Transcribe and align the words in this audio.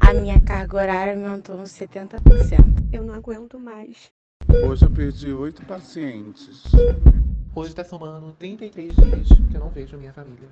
a 0.00 0.14
minha 0.14 0.40
carga 0.40 0.76
horária 0.76 1.14
aumentou 1.14 1.56
uns 1.56 1.70
70%. 1.70 2.18
Eu 2.92 3.04
não 3.04 3.14
aguento 3.14 3.58
mais. 3.58 4.10
Hoje 4.66 4.84
eu 4.84 4.90
perdi 4.90 5.32
oito 5.32 5.64
pacientes. 5.64 6.62
Hoje 7.54 7.70
está 7.70 7.84
somando 7.84 8.32
33 8.32 8.94
dias 8.94 9.28
que 9.28 9.56
eu 9.56 9.60
não 9.60 9.70
vejo 9.70 9.96
minha 9.96 10.12
família. 10.12 10.48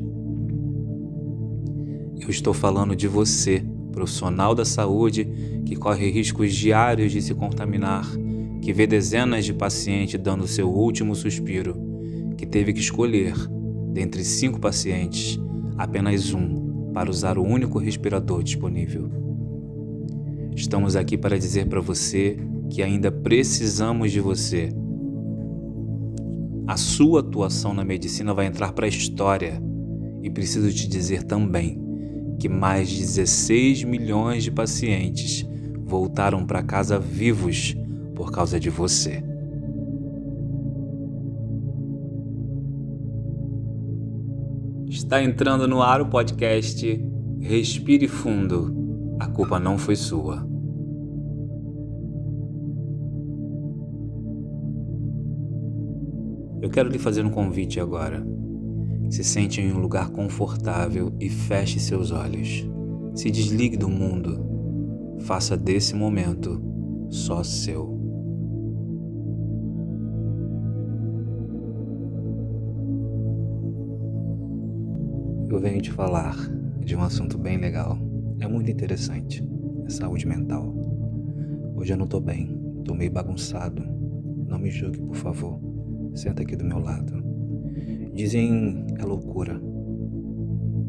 Eu 2.24 2.30
estou 2.30 2.54
falando 2.54 2.96
de 2.96 3.06
você, 3.06 3.62
profissional 3.92 4.54
da 4.54 4.64
saúde 4.64 5.28
que 5.66 5.76
corre 5.76 6.10
riscos 6.10 6.54
diários 6.54 7.12
de 7.12 7.20
se 7.20 7.34
contaminar, 7.34 8.06
que 8.62 8.72
vê 8.72 8.86
dezenas 8.86 9.44
de 9.44 9.52
pacientes 9.52 10.18
dando 10.18 10.48
seu 10.48 10.70
último 10.70 11.14
suspiro, 11.14 11.76
que 12.38 12.46
teve 12.46 12.72
que 12.72 12.80
escolher, 12.80 13.34
dentre 13.92 14.24
cinco 14.24 14.58
pacientes, 14.58 15.38
apenas 15.76 16.32
um 16.32 16.92
para 16.94 17.10
usar 17.10 17.36
o 17.36 17.44
único 17.44 17.78
respirador 17.78 18.42
disponível. 18.42 19.10
Estamos 20.56 20.96
aqui 20.96 21.18
para 21.18 21.38
dizer 21.38 21.66
para 21.66 21.80
você 21.82 22.38
que 22.70 22.82
ainda 22.82 23.12
precisamos 23.12 24.10
de 24.10 24.20
você. 24.20 24.70
A 26.66 26.78
sua 26.78 27.20
atuação 27.20 27.74
na 27.74 27.84
medicina 27.84 28.32
vai 28.32 28.46
entrar 28.46 28.72
para 28.72 28.86
a 28.86 28.88
história 28.88 29.62
e 30.22 30.30
preciso 30.30 30.72
te 30.72 30.88
dizer 30.88 31.24
também 31.24 31.83
que 32.38 32.48
mais 32.48 32.88
de 32.88 32.98
16 32.98 33.84
milhões 33.84 34.44
de 34.44 34.50
pacientes 34.50 35.46
voltaram 35.84 36.44
para 36.46 36.62
casa 36.62 36.98
vivos 36.98 37.76
por 38.14 38.30
causa 38.30 38.58
de 38.58 38.70
você. 38.70 39.22
Está 44.88 45.22
entrando 45.22 45.66
no 45.66 45.82
ar 45.82 46.00
o 46.00 46.06
podcast 46.06 46.86
Respire 47.40 48.08
Fundo. 48.08 48.74
A 49.18 49.26
culpa 49.26 49.58
não 49.58 49.76
foi 49.76 49.96
sua. 49.96 50.46
Eu 56.62 56.70
quero 56.70 56.88
lhe 56.88 56.98
fazer 56.98 57.24
um 57.24 57.30
convite 57.30 57.78
agora. 57.78 58.26
Se 59.10 59.22
sente 59.22 59.60
em 59.60 59.72
um 59.72 59.78
lugar 59.78 60.10
confortável 60.10 61.12
e 61.20 61.28
feche 61.28 61.78
seus 61.78 62.10
olhos. 62.10 62.66
Se 63.14 63.30
desligue 63.30 63.76
do 63.76 63.88
mundo. 63.88 65.18
Faça 65.20 65.56
desse 65.56 65.94
momento 65.94 66.60
só 67.08 67.42
seu. 67.42 67.94
Eu 75.48 75.60
venho 75.60 75.80
te 75.80 75.92
falar 75.92 76.36
de 76.80 76.96
um 76.96 77.02
assunto 77.02 77.38
bem 77.38 77.56
legal. 77.56 77.96
É 78.40 78.48
muito 78.48 78.70
interessante. 78.70 79.48
É 79.86 79.90
saúde 79.90 80.26
mental. 80.26 80.74
Hoje 81.76 81.92
eu 81.92 81.96
não 81.96 82.08
tô 82.08 82.20
bem. 82.20 82.60
Tô 82.84 82.92
meio 82.92 83.12
bagunçado. 83.12 83.82
Não 84.48 84.58
me 84.58 84.70
julgue, 84.70 85.00
por 85.00 85.14
favor. 85.14 85.60
Senta 86.14 86.42
aqui 86.42 86.56
do 86.56 86.64
meu 86.64 86.78
lado. 86.78 87.23
Dizem 88.14 88.86
é 88.96 89.04
loucura. 89.04 89.60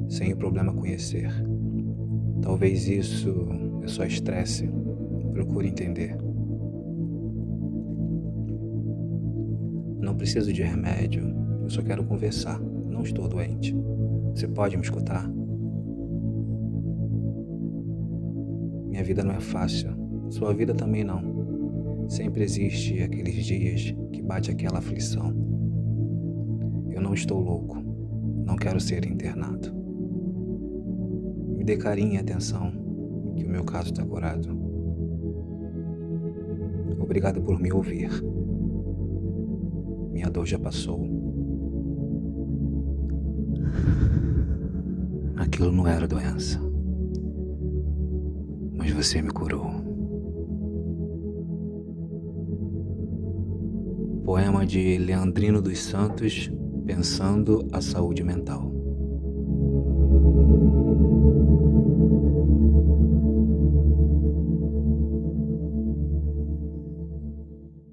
Sem 0.07 0.31
o 0.31 0.37
problema 0.37 0.71
conhecer. 0.71 1.27
Talvez 2.43 2.87
isso 2.87 3.33
é 3.81 3.87
só 3.87 4.05
estresse. 4.05 4.69
Procure 5.33 5.67
entender. 5.67 6.15
Não 9.99 10.15
preciso 10.15 10.53
de 10.53 10.61
remédio. 10.61 11.25
Eu 11.63 11.69
só 11.69 11.81
quero 11.81 12.05
conversar. 12.05 12.59
Não 12.61 13.01
estou 13.01 13.27
doente. 13.27 13.75
Você 14.35 14.47
pode 14.47 14.77
me 14.77 14.83
escutar? 14.83 15.27
Minha 18.87 19.03
vida 19.03 19.23
não 19.23 19.33
é 19.33 19.39
fácil. 19.39 19.89
Sua 20.29 20.53
vida 20.53 20.75
também 20.75 21.03
não. 21.03 22.07
Sempre 22.07 22.43
existe 22.43 23.01
aqueles 23.01 23.43
dias 23.43 23.95
que 24.13 24.21
bate 24.21 24.51
aquela 24.51 24.77
aflição. 24.77 25.44
Eu 26.95 27.01
não 27.01 27.13
estou 27.13 27.39
louco. 27.41 27.77
Não 28.45 28.55
quero 28.55 28.79
ser 28.79 29.05
internado. 29.05 29.71
Me 31.57 31.63
dê 31.65 31.75
carinho 31.75 32.13
e 32.13 32.17
atenção, 32.17 32.71
que 33.35 33.43
o 33.43 33.49
meu 33.49 33.65
caso 33.65 33.91
está 33.91 34.05
curado. 34.05 34.49
Obrigado 36.97 37.41
por 37.41 37.59
me 37.59 37.71
ouvir. 37.73 38.09
Minha 40.13 40.29
dor 40.29 40.45
já 40.45 40.57
passou. 40.57 41.05
Aquilo 45.35 45.73
não 45.73 45.85
era 45.85 46.07
doença. 46.07 46.61
Mas 48.77 48.91
você 48.91 49.21
me 49.21 49.31
curou. 49.31 49.83
Poema 54.23 54.65
de 54.65 54.97
Leandrino 54.97 55.61
dos 55.61 55.83
Santos, 55.83 56.51
Pensando 56.85 57.67
a 57.71 57.81
Saúde 57.81 58.23
Mental. 58.23 58.71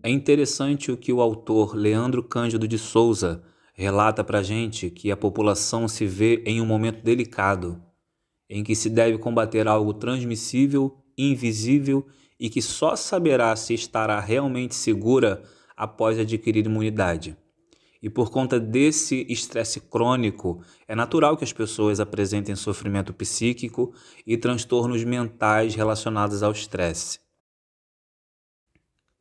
É 0.02 0.10
interessante 0.10 0.92
o 0.92 0.96
que 0.98 1.10
o 1.10 1.22
autor 1.22 1.74
Leandro 1.74 2.22
Cândido 2.22 2.68
de 2.68 2.76
Souza 2.76 3.42
relata 3.72 4.22
para 4.22 4.42
gente 4.42 4.90
que 4.90 5.10
a 5.10 5.16
população 5.16 5.88
se 5.88 6.04
vê 6.04 6.42
em 6.44 6.60
um 6.60 6.66
momento 6.66 7.02
delicado, 7.02 7.82
em 8.48 8.62
que 8.62 8.74
se 8.74 8.90
deve 8.90 9.16
combater 9.16 9.66
algo 9.66 9.94
transmissível, 9.94 10.98
invisível 11.16 12.06
e 12.38 12.50
que 12.50 12.60
só 12.60 12.94
saberá 12.94 13.56
se 13.56 13.72
estará 13.72 14.20
realmente 14.20 14.74
segura 14.74 15.42
após 15.74 16.18
adquirir 16.18 16.66
imunidade. 16.66 17.36
E 18.02 18.10
por 18.10 18.30
conta 18.30 18.58
desse 18.58 19.24
estresse 19.28 19.78
crônico, 19.78 20.60
é 20.88 20.94
natural 20.94 21.36
que 21.36 21.44
as 21.44 21.52
pessoas 21.52 22.00
apresentem 22.00 22.56
sofrimento 22.56 23.14
psíquico 23.14 23.94
e 24.26 24.36
transtornos 24.36 25.04
mentais 25.04 25.76
relacionados 25.76 26.42
ao 26.42 26.50
estresse. 26.50 27.20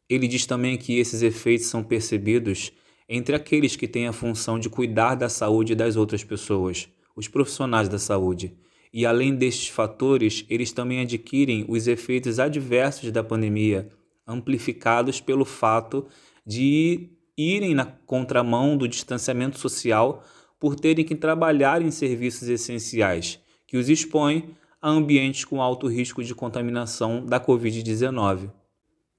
Ele 0.10 0.28
diz 0.28 0.48
também 0.48 0.78
que 0.78 0.98
esses 0.98 1.22
efeitos 1.22 1.68
são 1.68 1.84
percebidos 1.84 2.72
entre 3.08 3.36
aqueles 3.36 3.76
que 3.76 3.88
têm 3.88 4.08
a 4.08 4.14
função 4.14 4.58
de 4.58 4.68
cuidar 4.68 5.16
da 5.16 5.30
saúde 5.30 5.76
das 5.76 5.96
outras 5.96 6.24
pessoas, 6.24 6.90
os 7.16 7.28
profissionais 7.28 7.88
da 7.88 8.00
saúde. 8.00 8.58
E 8.92 9.06
além 9.06 9.36
destes 9.36 9.70
fatores, 9.70 10.44
eles 10.50 10.72
também 10.72 11.02
adquirem 11.02 11.66
os 11.70 11.88
efeitos 11.88 12.40
adversos 12.40 13.12
da 13.12 13.24
pandemia, 13.24 13.90
amplificados 14.28 15.22
pelo 15.22 15.46
fato 15.46 16.08
de 16.46 17.10
irem 17.42 17.74
na 17.74 17.86
contramão 17.86 18.78
do 18.78 18.88
distanciamento 18.88 19.58
social 19.58 20.24
por 20.60 20.76
terem 20.76 21.04
que 21.04 21.16
trabalhar 21.16 21.82
em 21.82 21.90
serviços 21.90 22.48
essenciais, 22.48 23.40
que 23.66 23.78
os 23.78 23.90
expõem 23.90 24.56
a 24.82 24.90
ambientes 24.90 25.44
com 25.44 25.62
alto 25.62 25.88
risco 25.88 26.24
de 26.24 26.36
contaminação 26.36 27.26
da 27.26 27.40
Covid-19. 27.40 28.52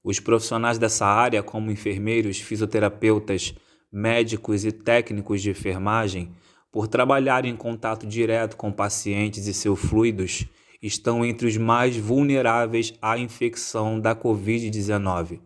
Os 0.03 0.19
profissionais 0.19 0.77
dessa 0.77 1.05
área, 1.05 1.43
como 1.43 1.71
enfermeiros, 1.71 2.39
fisioterapeutas, 2.39 3.53
médicos 3.91 4.65
e 4.65 4.71
técnicos 4.71 5.41
de 5.41 5.49
enfermagem, 5.49 6.31
por 6.71 6.87
trabalhar 6.87 7.45
em 7.45 7.55
contato 7.55 8.07
direto 8.07 8.57
com 8.57 8.71
pacientes 8.71 9.47
e 9.47 9.53
seus 9.53 9.79
fluidos, 9.79 10.45
estão 10.81 11.23
entre 11.23 11.47
os 11.47 11.55
mais 11.55 11.95
vulneráveis 11.95 12.93
à 13.01 13.17
infecção 13.17 13.99
da 13.99 14.15
Covid-19 14.15 15.39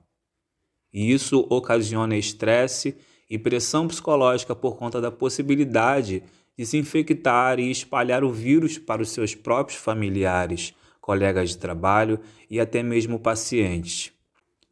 e 0.93 1.11
isso 1.11 1.45
ocasiona 1.49 2.17
estresse 2.17 2.97
e 3.29 3.37
pressão 3.37 3.87
psicológica 3.87 4.55
por 4.55 4.77
conta 4.77 5.01
da 5.01 5.11
possibilidade 5.11 6.23
desinfectar 6.57 7.59
e 7.59 7.69
espalhar 7.69 8.23
o 8.23 8.31
vírus 8.31 8.79
para 8.79 9.01
os 9.01 9.09
seus 9.09 9.35
próprios 9.35 9.79
familiares, 9.79 10.73
colegas 10.99 11.51
de 11.51 11.57
trabalho 11.57 12.19
e 12.49 12.59
até 12.59 12.81
mesmo 12.81 13.19
pacientes. 13.19 14.11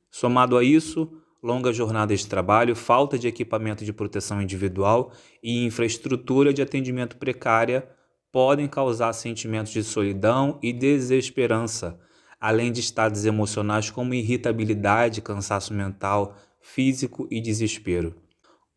Somado 0.09 0.57
a 0.57 0.63
isso, 0.63 1.11
longas 1.43 1.75
jornadas 1.75 2.21
de 2.21 2.27
trabalho, 2.27 2.75
falta 2.75 3.19
de 3.19 3.27
equipamento 3.27 3.85
de 3.85 3.93
proteção 3.93 4.41
individual 4.41 5.11
e 5.43 5.63
infraestrutura 5.63 6.51
de 6.51 6.61
atendimento 6.61 7.17
precária 7.17 7.87
podem 8.31 8.67
causar 8.67 9.13
sentimentos 9.13 9.71
de 9.71 9.83
solidão 9.83 10.59
e 10.61 10.73
desesperança, 10.73 11.99
além 12.45 12.71
de 12.71 12.79
estados 12.79 13.25
emocionais 13.25 13.89
como 13.89 14.13
irritabilidade, 14.13 15.19
cansaço 15.19 15.73
mental, 15.73 16.35
físico 16.61 17.27
e 17.31 17.41
desespero. 17.41 18.13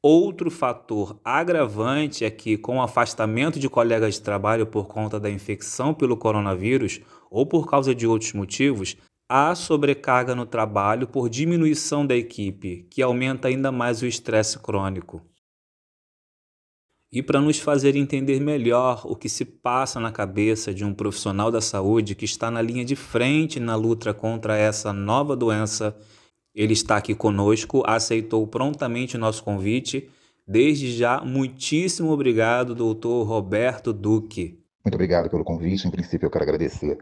Outro 0.02 0.50
fator 0.50 1.20
agravante 1.22 2.24
é 2.24 2.30
que, 2.30 2.56
com 2.56 2.78
o 2.78 2.82
afastamento 2.82 3.60
de 3.60 3.68
colegas 3.68 4.14
de 4.14 4.22
trabalho 4.22 4.66
por 4.66 4.86
conta 4.86 5.20
da 5.20 5.28
infecção 5.28 5.92
pelo 5.92 6.16
coronavírus 6.16 7.02
ou 7.30 7.44
por 7.44 7.68
causa 7.68 7.94
de 7.94 8.06
outros 8.06 8.32
motivos, 8.32 8.96
há 9.28 9.54
sobrecarga 9.54 10.34
no 10.34 10.46
trabalho 10.46 11.06
por 11.06 11.28
diminuição 11.28 12.06
da 12.06 12.16
equipe, 12.16 12.86
que 12.90 13.02
aumenta 13.02 13.48
ainda 13.48 13.70
mais 13.70 14.00
o 14.00 14.06
estresse 14.06 14.58
crônico. 14.58 15.20
E 17.10 17.22
para 17.22 17.40
nos 17.40 17.58
fazer 17.58 17.96
entender 17.96 18.38
melhor 18.38 19.02
o 19.06 19.16
que 19.16 19.30
se 19.30 19.42
passa 19.42 19.98
na 19.98 20.12
cabeça 20.12 20.74
de 20.74 20.84
um 20.84 20.92
profissional 20.92 21.50
da 21.50 21.60
saúde 21.60 22.14
que 22.14 22.26
está 22.26 22.50
na 22.50 22.60
linha 22.60 22.84
de 22.84 22.94
frente 22.94 23.58
na 23.58 23.74
luta 23.74 24.12
contra 24.12 24.58
essa 24.58 24.92
nova 24.92 25.34
doença, 25.34 25.96
ele 26.54 26.74
está 26.74 26.98
aqui 26.98 27.14
conosco, 27.14 27.82
aceitou 27.86 28.46
prontamente 28.46 29.16
o 29.16 29.18
nosso 29.18 29.42
convite. 29.42 30.10
Desde 30.46 30.90
já, 30.92 31.22
muitíssimo 31.22 32.10
obrigado, 32.10 32.74
doutor 32.74 33.22
Roberto 33.24 33.90
Duque. 33.90 34.58
Muito 34.84 34.94
obrigado 34.94 35.30
pelo 35.30 35.44
convite. 35.44 35.88
Em 35.88 35.90
princípio, 35.90 36.26
eu 36.26 36.30
quero 36.30 36.44
agradecer 36.44 36.98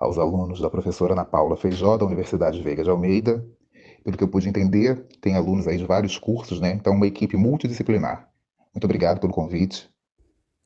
aos 0.00 0.18
alunos 0.18 0.60
da 0.60 0.68
professora 0.68 1.12
Ana 1.12 1.24
Paula 1.24 1.56
Feijó, 1.56 1.96
da 1.96 2.04
Universidade 2.04 2.60
Veiga 2.60 2.82
de 2.82 2.90
Almeida. 2.90 3.46
Pelo 4.02 4.16
que 4.16 4.24
eu 4.24 4.28
pude 4.28 4.48
entender, 4.48 5.06
tem 5.20 5.36
alunos 5.36 5.68
aí 5.68 5.78
de 5.78 5.84
vários 5.84 6.18
cursos, 6.18 6.60
né? 6.60 6.72
Então, 6.72 6.94
uma 6.94 7.06
equipe 7.06 7.36
multidisciplinar. 7.36 8.28
Muito 8.76 8.84
obrigado 8.84 9.18
pelo 9.18 9.32
convite. 9.32 9.88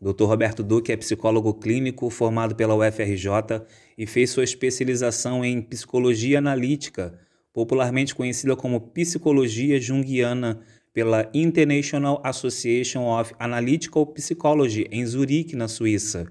Dr. 0.03 0.25
Roberto 0.25 0.65
Duque 0.65 0.91
é 0.91 0.97
psicólogo 0.97 1.55
clínico 1.55 2.11
formado 2.11 2.57
pela 2.57 2.75
UFRJ 2.75 3.63
e 3.97 4.05
fez 4.05 4.31
sua 4.31 4.43
especialização 4.43 5.45
em 5.45 5.63
psicologia 5.63 6.39
analítica, 6.39 7.17
popularmente 7.53 8.13
conhecida 8.13 8.57
como 8.57 8.81
psicologia 8.81 9.81
junguiana 9.81 10.61
pela 10.93 11.31
International 11.33 12.21
Association 12.25 13.07
of 13.07 13.33
Analytical 13.39 14.05
Psychology 14.07 14.89
em 14.91 15.07
Zurique, 15.07 15.55
na 15.55 15.69
Suíça. 15.69 16.27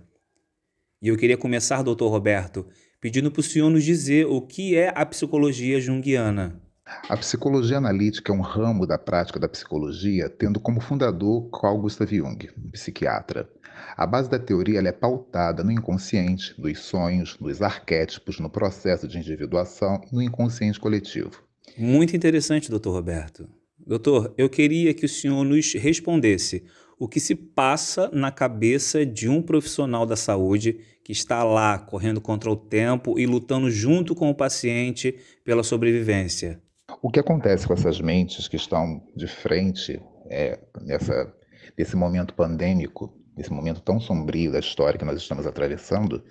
E 1.02 1.08
eu 1.08 1.16
queria 1.16 1.38
começar, 1.38 1.82
Dr. 1.82 2.08
Roberto, 2.08 2.68
pedindo 3.00 3.32
para 3.32 3.40
o 3.40 3.44
senhor 3.44 3.70
nos 3.70 3.86
dizer 3.86 4.26
o 4.26 4.42
que 4.42 4.76
é 4.76 4.92
a 4.94 5.06
psicologia 5.06 5.80
junguiana. 5.80 6.62
A 7.08 7.18
psicologia 7.18 7.78
analítica 7.78 8.32
é 8.32 8.36
um 8.36 8.42
ramo 8.42 8.86
da 8.86 8.98
prática 8.98 9.40
da 9.40 9.48
psicologia, 9.48 10.30
tendo 10.30 10.60
como 10.60 10.82
fundador 10.82 11.50
Carl 11.50 11.80
Gustav 11.80 12.12
Jung, 12.12 12.50
psiquiatra. 12.72 13.50
A 13.96 14.06
base 14.06 14.30
da 14.30 14.40
teoria 14.40 14.80
é 14.80 14.92
pautada 14.92 15.64
no 15.64 15.72
inconsciente, 15.72 16.54
nos 16.58 16.80
sonhos, 16.80 17.38
nos 17.40 17.62
arquétipos, 17.62 18.40
no 18.40 18.50
processo 18.50 19.08
de 19.08 19.18
individuação 19.18 20.02
e 20.12 20.16
no 20.16 20.22
inconsciente 20.22 20.80
coletivo. 20.80 21.44
Muito 21.78 22.16
interessante, 22.16 22.70
doutor 22.70 22.92
Roberto. 22.92 23.48
Doutor, 23.78 24.34
eu 24.38 24.50
queria 24.50 24.94
que 24.94 25.06
o 25.06 25.10
senhor 25.10 25.44
nos 25.44 25.74
respondesse 25.74 26.64
o 27.00 27.08
que 27.08 27.20
se 27.20 27.34
passa 27.34 28.10
na 28.12 28.32
cabeça 28.32 29.06
de 29.06 29.30
um 29.30 29.42
profissional 29.42 30.06
da 30.06 30.16
saúde 30.16 30.80
que 31.04 31.14
está 31.14 31.44
lá 31.44 31.80
correndo 31.80 32.20
contra 32.20 32.52
o 32.52 32.56
tempo 32.56 33.18
e 33.18 33.26
lutando 33.26 33.72
junto 33.72 34.14
com 34.14 34.30
o 34.30 34.36
paciente 34.36 35.16
pela 35.44 35.64
sobrevivência. 35.64 36.62
O 37.02 37.10
que 37.10 37.20
acontece 37.20 37.68
com 37.68 37.74
essas 37.74 38.02
mentes 38.02 38.48
que 38.48 38.56
estão 38.56 39.02
de 39.16 39.28
frente 39.28 40.02
é, 40.30 40.60
nessa, 40.82 41.34
nesse 41.78 41.96
momento 41.96 42.34
pandêmico, 42.34 43.14
nesse 43.36 43.52
momento 43.52 43.82
tão 43.82 44.00
sombrio 44.00 44.52
da 44.52 44.60
história 44.60 44.98
que 44.98 45.06
nós 45.06 45.18
estamos 45.18 45.46
atravessando, 45.46 46.24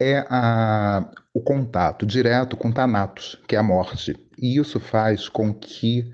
é 0.00 0.24
a, 0.28 1.08
o 1.32 1.40
contato 1.40 2.04
direto 2.04 2.56
com 2.56 2.72
Thanatos, 2.72 3.40
que 3.46 3.54
é 3.54 3.58
a 3.58 3.62
morte. 3.62 4.16
E 4.38 4.58
isso 4.58 4.80
faz 4.80 5.28
com 5.28 5.54
que 5.54 6.10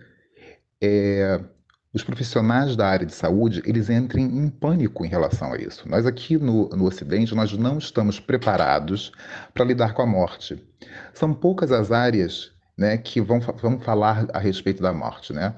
é, 0.83 1.41
os 1.93 2.05
profissionais 2.05 2.77
da 2.77 2.87
área 2.87 3.07
de 3.07 3.15
saúde 3.15 3.63
eles 3.65 3.89
entrem 3.89 4.25
em 4.25 4.49
pânico 4.49 5.05
em 5.05 5.09
relação 5.09 5.53
a 5.53 5.57
isso. 5.57 5.89
Nós 5.89 6.05
aqui 6.05 6.37
no, 6.37 6.69
no 6.71 6.85
Ocidente 6.85 7.35
nós 7.35 7.53
não 7.53 7.79
estamos 7.79 8.21
preparados 8.21 9.13
para 9.55 9.65
lidar 9.65 9.95
com 9.95 10.03
a 10.03 10.07
morte. 10.07 10.63
São 11.15 11.33
poucas 11.33 11.73
as 11.73 11.91
áreas 11.91 12.53
né, 12.79 12.97
que 12.97 13.21
vão, 13.21 13.41
vão 13.41 13.81
falar 13.81 14.29
a 14.33 14.39
respeito 14.39 14.81
da 14.81 14.93
morte. 14.93 15.33
Né? 15.33 15.53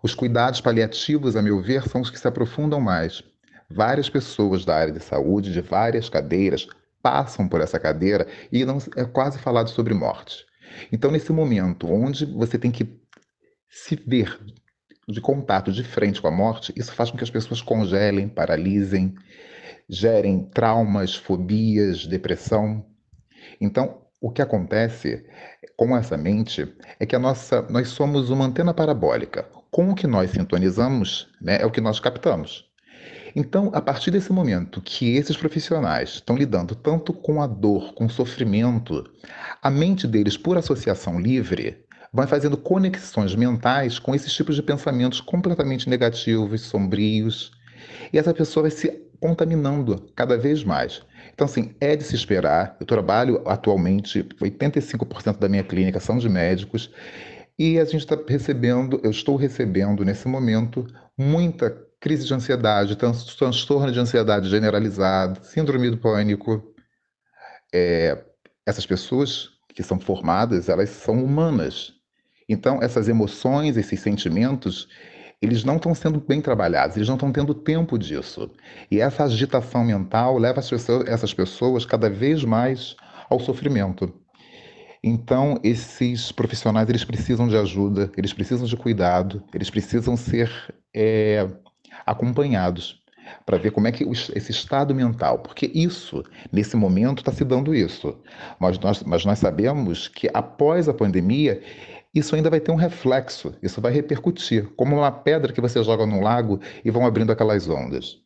Os 0.00 0.14
cuidados 0.14 0.60
paliativos, 0.60 1.34
a 1.34 1.42
meu 1.42 1.60
ver, 1.60 1.82
são 1.88 2.00
os 2.00 2.08
que 2.08 2.18
se 2.18 2.28
aprofundam 2.28 2.80
mais. 2.80 3.22
Várias 3.68 4.08
pessoas 4.08 4.64
da 4.64 4.76
área 4.76 4.92
de 4.92 5.00
saúde, 5.00 5.52
de 5.52 5.60
várias 5.60 6.08
cadeiras, 6.08 6.68
passam 7.02 7.48
por 7.48 7.60
essa 7.60 7.80
cadeira 7.80 8.28
e 8.52 8.64
não 8.64 8.78
é 8.96 9.04
quase 9.04 9.38
falado 9.38 9.70
sobre 9.70 9.92
morte. 9.92 10.46
Então, 10.92 11.10
nesse 11.10 11.32
momento 11.32 11.90
onde 11.90 12.24
você 12.24 12.56
tem 12.56 12.70
que 12.70 12.96
se 13.68 13.96
ver 14.06 14.38
de 15.08 15.20
contato 15.20 15.72
de 15.72 15.82
frente 15.82 16.22
com 16.22 16.28
a 16.28 16.30
morte, 16.30 16.72
isso 16.76 16.92
faz 16.92 17.10
com 17.10 17.16
que 17.16 17.24
as 17.24 17.30
pessoas 17.30 17.60
congelem, 17.60 18.28
paralisem, 18.28 19.14
gerem 19.88 20.44
traumas, 20.44 21.14
fobias, 21.14 22.06
depressão. 22.06 22.86
Então, 23.60 24.01
o 24.22 24.30
que 24.30 24.40
acontece 24.40 25.26
com 25.76 25.96
essa 25.96 26.16
mente 26.16 26.72
é 27.00 27.04
que 27.04 27.16
a 27.16 27.18
nossa, 27.18 27.62
nós 27.62 27.88
somos 27.88 28.30
uma 28.30 28.44
antena 28.44 28.72
parabólica. 28.72 29.44
Com 29.68 29.90
o 29.90 29.94
que 29.96 30.06
nós 30.06 30.30
sintonizamos, 30.30 31.28
né, 31.40 31.60
é 31.60 31.66
o 31.66 31.70
que 31.70 31.80
nós 31.80 31.98
captamos. 31.98 32.70
Então, 33.34 33.72
a 33.74 33.80
partir 33.80 34.12
desse 34.12 34.32
momento 34.32 34.80
que 34.80 35.16
esses 35.16 35.36
profissionais 35.36 36.10
estão 36.10 36.36
lidando 36.36 36.76
tanto 36.76 37.12
com 37.12 37.42
a 37.42 37.48
dor, 37.48 37.94
com 37.94 38.04
o 38.04 38.10
sofrimento, 38.10 39.04
a 39.60 39.70
mente 39.70 40.06
deles, 40.06 40.36
por 40.36 40.56
associação 40.56 41.18
livre, 41.18 41.84
vai 42.12 42.26
fazendo 42.28 42.56
conexões 42.56 43.34
mentais 43.34 43.98
com 43.98 44.14
esses 44.14 44.32
tipos 44.32 44.54
de 44.54 44.62
pensamentos 44.62 45.20
completamente 45.20 45.88
negativos, 45.88 46.60
sombrios, 46.60 47.50
e 48.12 48.18
essa 48.18 48.32
pessoa 48.32 48.62
vai 48.62 48.70
se 48.70 49.11
contaminando 49.22 50.04
cada 50.16 50.36
vez 50.36 50.64
mais. 50.64 51.00
Então, 51.32 51.44
assim, 51.44 51.76
é 51.80 51.94
de 51.94 52.02
se 52.02 52.16
esperar. 52.16 52.76
Eu 52.80 52.84
trabalho 52.84 53.40
atualmente, 53.46 54.24
85% 54.24 55.38
da 55.38 55.48
minha 55.48 55.62
clínica 55.62 56.00
são 56.00 56.18
de 56.18 56.28
médicos, 56.28 56.90
e 57.56 57.78
a 57.78 57.84
gente 57.84 57.98
está 57.98 58.18
recebendo, 58.28 59.00
eu 59.04 59.12
estou 59.12 59.36
recebendo 59.36 60.04
nesse 60.04 60.26
momento, 60.26 60.84
muita 61.16 61.70
crise 62.00 62.26
de 62.26 62.34
ansiedade, 62.34 62.96
transtorno 62.96 63.92
de 63.92 64.00
ansiedade 64.00 64.48
generalizado, 64.48 65.38
síndrome 65.46 65.88
do 65.88 65.98
pânico. 65.98 66.74
É, 67.72 68.24
essas 68.66 68.84
pessoas 68.84 69.50
que 69.72 69.84
são 69.84 70.00
formadas, 70.00 70.68
elas 70.68 70.90
são 70.90 71.22
humanas. 71.22 71.92
Então, 72.48 72.82
essas 72.82 73.08
emoções, 73.08 73.76
esses 73.76 74.00
sentimentos, 74.00 74.88
eles 75.42 75.64
não 75.64 75.76
estão 75.76 75.92
sendo 75.94 76.20
bem 76.20 76.40
trabalhados, 76.40 76.96
eles 76.96 77.08
não 77.08 77.16
estão 77.16 77.32
tendo 77.32 77.52
tempo 77.52 77.98
disso. 77.98 78.48
E 78.88 79.00
essa 79.00 79.24
agitação 79.24 79.84
mental 79.84 80.38
leva 80.38 80.60
essas 80.60 81.34
pessoas 81.34 81.84
cada 81.84 82.08
vez 82.08 82.44
mais 82.44 82.96
ao 83.28 83.40
sofrimento. 83.40 84.12
Então, 85.02 85.58
esses 85.64 86.30
profissionais 86.30 86.88
eles 86.88 87.04
precisam 87.04 87.48
de 87.48 87.56
ajuda, 87.56 88.10
eles 88.16 88.32
precisam 88.32 88.64
de 88.66 88.76
cuidado, 88.76 89.42
eles 89.52 89.68
precisam 89.68 90.16
ser 90.16 90.48
é, 90.94 91.48
acompanhados 92.06 93.02
para 93.44 93.58
ver 93.58 93.72
como 93.72 93.88
é 93.88 93.92
que 93.92 94.04
esse 94.04 94.50
estado 94.52 94.94
mental, 94.94 95.40
porque 95.40 95.70
isso, 95.74 96.22
nesse 96.52 96.76
momento, 96.76 97.18
está 97.18 97.32
se 97.32 97.44
dando 97.44 97.74
isso. 97.74 98.16
Mas 98.60 98.78
nós, 98.78 99.02
mas 99.02 99.24
nós 99.24 99.40
sabemos 99.40 100.06
que 100.06 100.30
após 100.32 100.88
a 100.88 100.94
pandemia, 100.94 101.60
isso 102.14 102.34
ainda 102.34 102.50
vai 102.50 102.60
ter 102.60 102.70
um 102.70 102.76
reflexo, 102.76 103.54
isso 103.62 103.80
vai 103.80 103.92
repercutir, 103.92 104.68
como 104.76 104.96
uma 104.96 105.10
pedra 105.10 105.52
que 105.52 105.60
você 105.60 105.82
joga 105.82 106.06
no 106.06 106.20
lago 106.20 106.60
e 106.84 106.90
vão 106.90 107.06
abrindo 107.06 107.32
aquelas 107.32 107.68
ondas. 107.68 108.18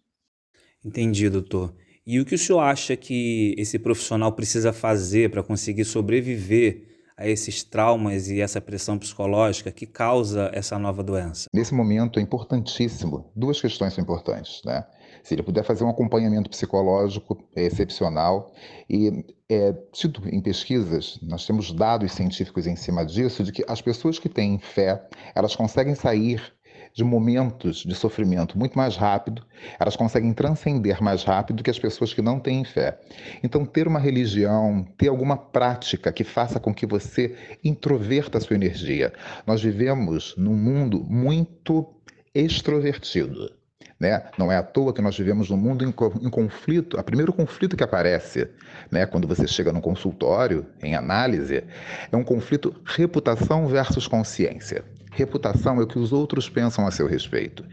Entendi, 0.84 1.28
doutor. 1.28 1.74
E 2.06 2.20
o 2.20 2.24
que 2.24 2.34
o 2.34 2.38
senhor 2.38 2.60
acha 2.60 2.96
que 2.96 3.54
esse 3.58 3.78
profissional 3.78 4.32
precisa 4.32 4.72
fazer 4.72 5.30
para 5.30 5.42
conseguir 5.42 5.84
sobreviver 5.84 6.84
a 7.16 7.26
esses 7.26 7.64
traumas 7.64 8.28
e 8.28 8.40
essa 8.40 8.60
pressão 8.60 8.98
psicológica 8.98 9.72
que 9.72 9.86
causa 9.86 10.50
essa 10.52 10.78
nova 10.78 11.02
doença? 11.02 11.48
Nesse 11.52 11.74
momento 11.74 12.20
é 12.20 12.22
importantíssimo. 12.22 13.30
Duas 13.34 13.60
questões 13.60 13.94
são 13.94 14.02
importantes, 14.02 14.62
né? 14.64 14.84
Se 15.22 15.34
ele 15.34 15.42
puder 15.42 15.64
fazer 15.64 15.84
um 15.84 15.90
acompanhamento 15.90 16.50
psicológico 16.50 17.38
é 17.54 17.62
excepcional 17.64 18.52
e 18.88 19.24
é 19.48 19.72
tido 19.92 20.22
em 20.28 20.40
pesquisas, 20.40 21.18
nós 21.22 21.46
temos 21.46 21.72
dados 21.72 22.12
científicos 22.12 22.66
em 22.66 22.76
cima 22.76 23.04
disso 23.04 23.44
de 23.44 23.52
que 23.52 23.64
as 23.68 23.80
pessoas 23.80 24.18
que 24.18 24.28
têm 24.28 24.58
fé, 24.58 25.06
elas 25.34 25.54
conseguem 25.54 25.94
sair 25.94 26.56
de 26.96 27.04
momentos 27.04 27.84
de 27.84 27.94
sofrimento 27.94 28.58
muito 28.58 28.76
mais 28.76 28.96
rápido, 28.96 29.44
elas 29.78 29.94
conseguem 29.94 30.32
transcender 30.32 31.02
mais 31.02 31.24
rápido 31.24 31.62
que 31.62 31.70
as 31.70 31.78
pessoas 31.78 32.14
que 32.14 32.22
não 32.22 32.40
têm 32.40 32.64
fé. 32.64 32.98
Então, 33.42 33.66
ter 33.66 33.86
uma 33.86 34.00
religião, 34.00 34.82
ter 34.96 35.08
alguma 35.08 35.36
prática 35.36 36.10
que 36.10 36.24
faça 36.24 36.58
com 36.58 36.74
que 36.74 36.86
você 36.86 37.36
introverta 37.62 38.38
a 38.38 38.40
sua 38.40 38.56
energia. 38.56 39.12
Nós 39.46 39.62
vivemos 39.62 40.34
num 40.38 40.56
mundo 40.56 41.04
muito 41.04 41.86
extrovertido. 42.34 43.55
Né? 43.98 44.22
Não 44.36 44.52
é 44.52 44.56
à 44.58 44.62
toa 44.62 44.92
que 44.92 45.00
nós 45.00 45.16
vivemos 45.16 45.48
num 45.48 45.56
mundo 45.56 45.84
em, 45.84 45.88
em 45.88 46.30
conflito. 46.30 46.98
O 46.98 47.02
primeiro 47.02 47.32
conflito 47.32 47.76
que 47.76 47.84
aparece 47.84 48.48
né, 48.90 49.06
quando 49.06 49.26
você 49.26 49.46
chega 49.46 49.72
num 49.72 49.80
consultório, 49.80 50.66
em 50.82 50.94
análise, 50.94 51.64
é 52.12 52.16
um 52.16 52.24
conflito 52.24 52.74
reputação 52.84 53.66
versus 53.66 54.06
consciência. 54.06 54.84
Reputação 55.16 55.80
é 55.80 55.84
o 55.84 55.86
que 55.86 55.98
os 55.98 56.12
outros 56.12 56.46
pensam 56.50 56.86
a 56.86 56.90
seu 56.90 57.06
respeito. 57.06 57.64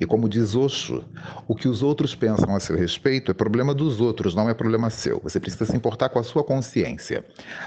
E 0.00 0.06
como 0.06 0.28
diz 0.28 0.54
Osho, 0.54 1.04
o 1.48 1.56
que 1.56 1.66
os 1.66 1.82
outros 1.82 2.14
pensam 2.14 2.54
a 2.54 2.60
seu 2.60 2.76
respeito 2.76 3.32
é 3.32 3.34
problema 3.34 3.74
dos 3.74 4.00
outros, 4.00 4.36
não 4.36 4.48
é 4.48 4.54
problema 4.54 4.88
seu. 4.88 5.18
Você 5.24 5.40
precisa 5.40 5.66
se 5.66 5.76
importar 5.76 6.10
com 6.10 6.20
a 6.20 6.22
sua 6.22 6.44
consciência. 6.44 7.24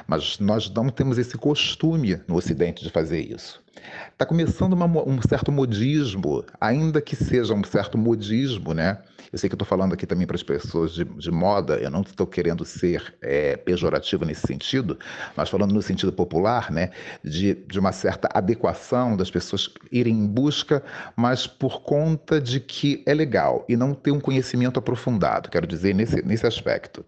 Mas 0.07 0.39
nós 0.39 0.69
não 0.69 0.88
temos 0.88 1.17
esse 1.17 1.38
costume 1.38 2.22
no 2.29 2.38
Ocidente 2.38 2.81
de 2.81 2.89
fazer 2.89 3.19
isso. 3.19 3.64
Está 4.12 4.25
começando 4.25 4.74
uma, 4.74 4.86
um 4.86 5.22
certo 5.22 5.51
modismo, 5.51 6.46
ainda 6.60 7.01
que 7.01 7.15
seja 7.15 7.53
um 7.53 7.63
certo 7.63 7.98
modismo, 7.98 8.74
né? 8.74 9.00
Eu 9.32 9.38
sei 9.38 9.50
que 9.50 9.55
estou 9.55 9.67
falando 9.67 9.94
aqui 9.94 10.05
também 10.05 10.25
para 10.25 10.38
as 10.38 10.44
pessoas 10.44 10.94
de, 10.94 11.03
de, 11.03 11.29
moda, 11.32 11.75
eu 11.75 11.89
não 11.89 12.01
estou 12.01 12.25
querendo 12.25 12.63
ser 12.63 13.13
é, 13.22 13.58
pejorativo 13.58 14.24
nesse 14.24 14.48
sentido, 14.48 14.98
mas 15.36 15.50
falando 15.50 15.74
no 15.74 15.82
sentido 15.82 16.13
popular, 16.13 16.72
né? 16.72 16.91
De, 17.22 17.55
de 17.55 17.77
uma 17.77 17.91
certa 17.91 18.29
adequação 18.34 19.17
das 19.17 19.29
pessoas 19.29 19.70
irem 19.91 20.13
em 20.13 20.27
busca, 20.27 20.82
mas 21.15 21.46
por 21.46 21.82
conta 21.82 22.39
de 22.39 22.62
que 22.62 23.03
é 23.05 23.13
legal 23.13 23.65
e 23.67 23.75
não 23.75 23.94
ter 23.94 24.12
um 24.12 24.20
conhecimento 24.22 24.79
aprofundado, 24.79 25.50
quero 25.50 25.67
dizer, 25.67 25.94
nesse, 25.94 26.25
nesse 26.25 26.48
aspecto 26.48 27.05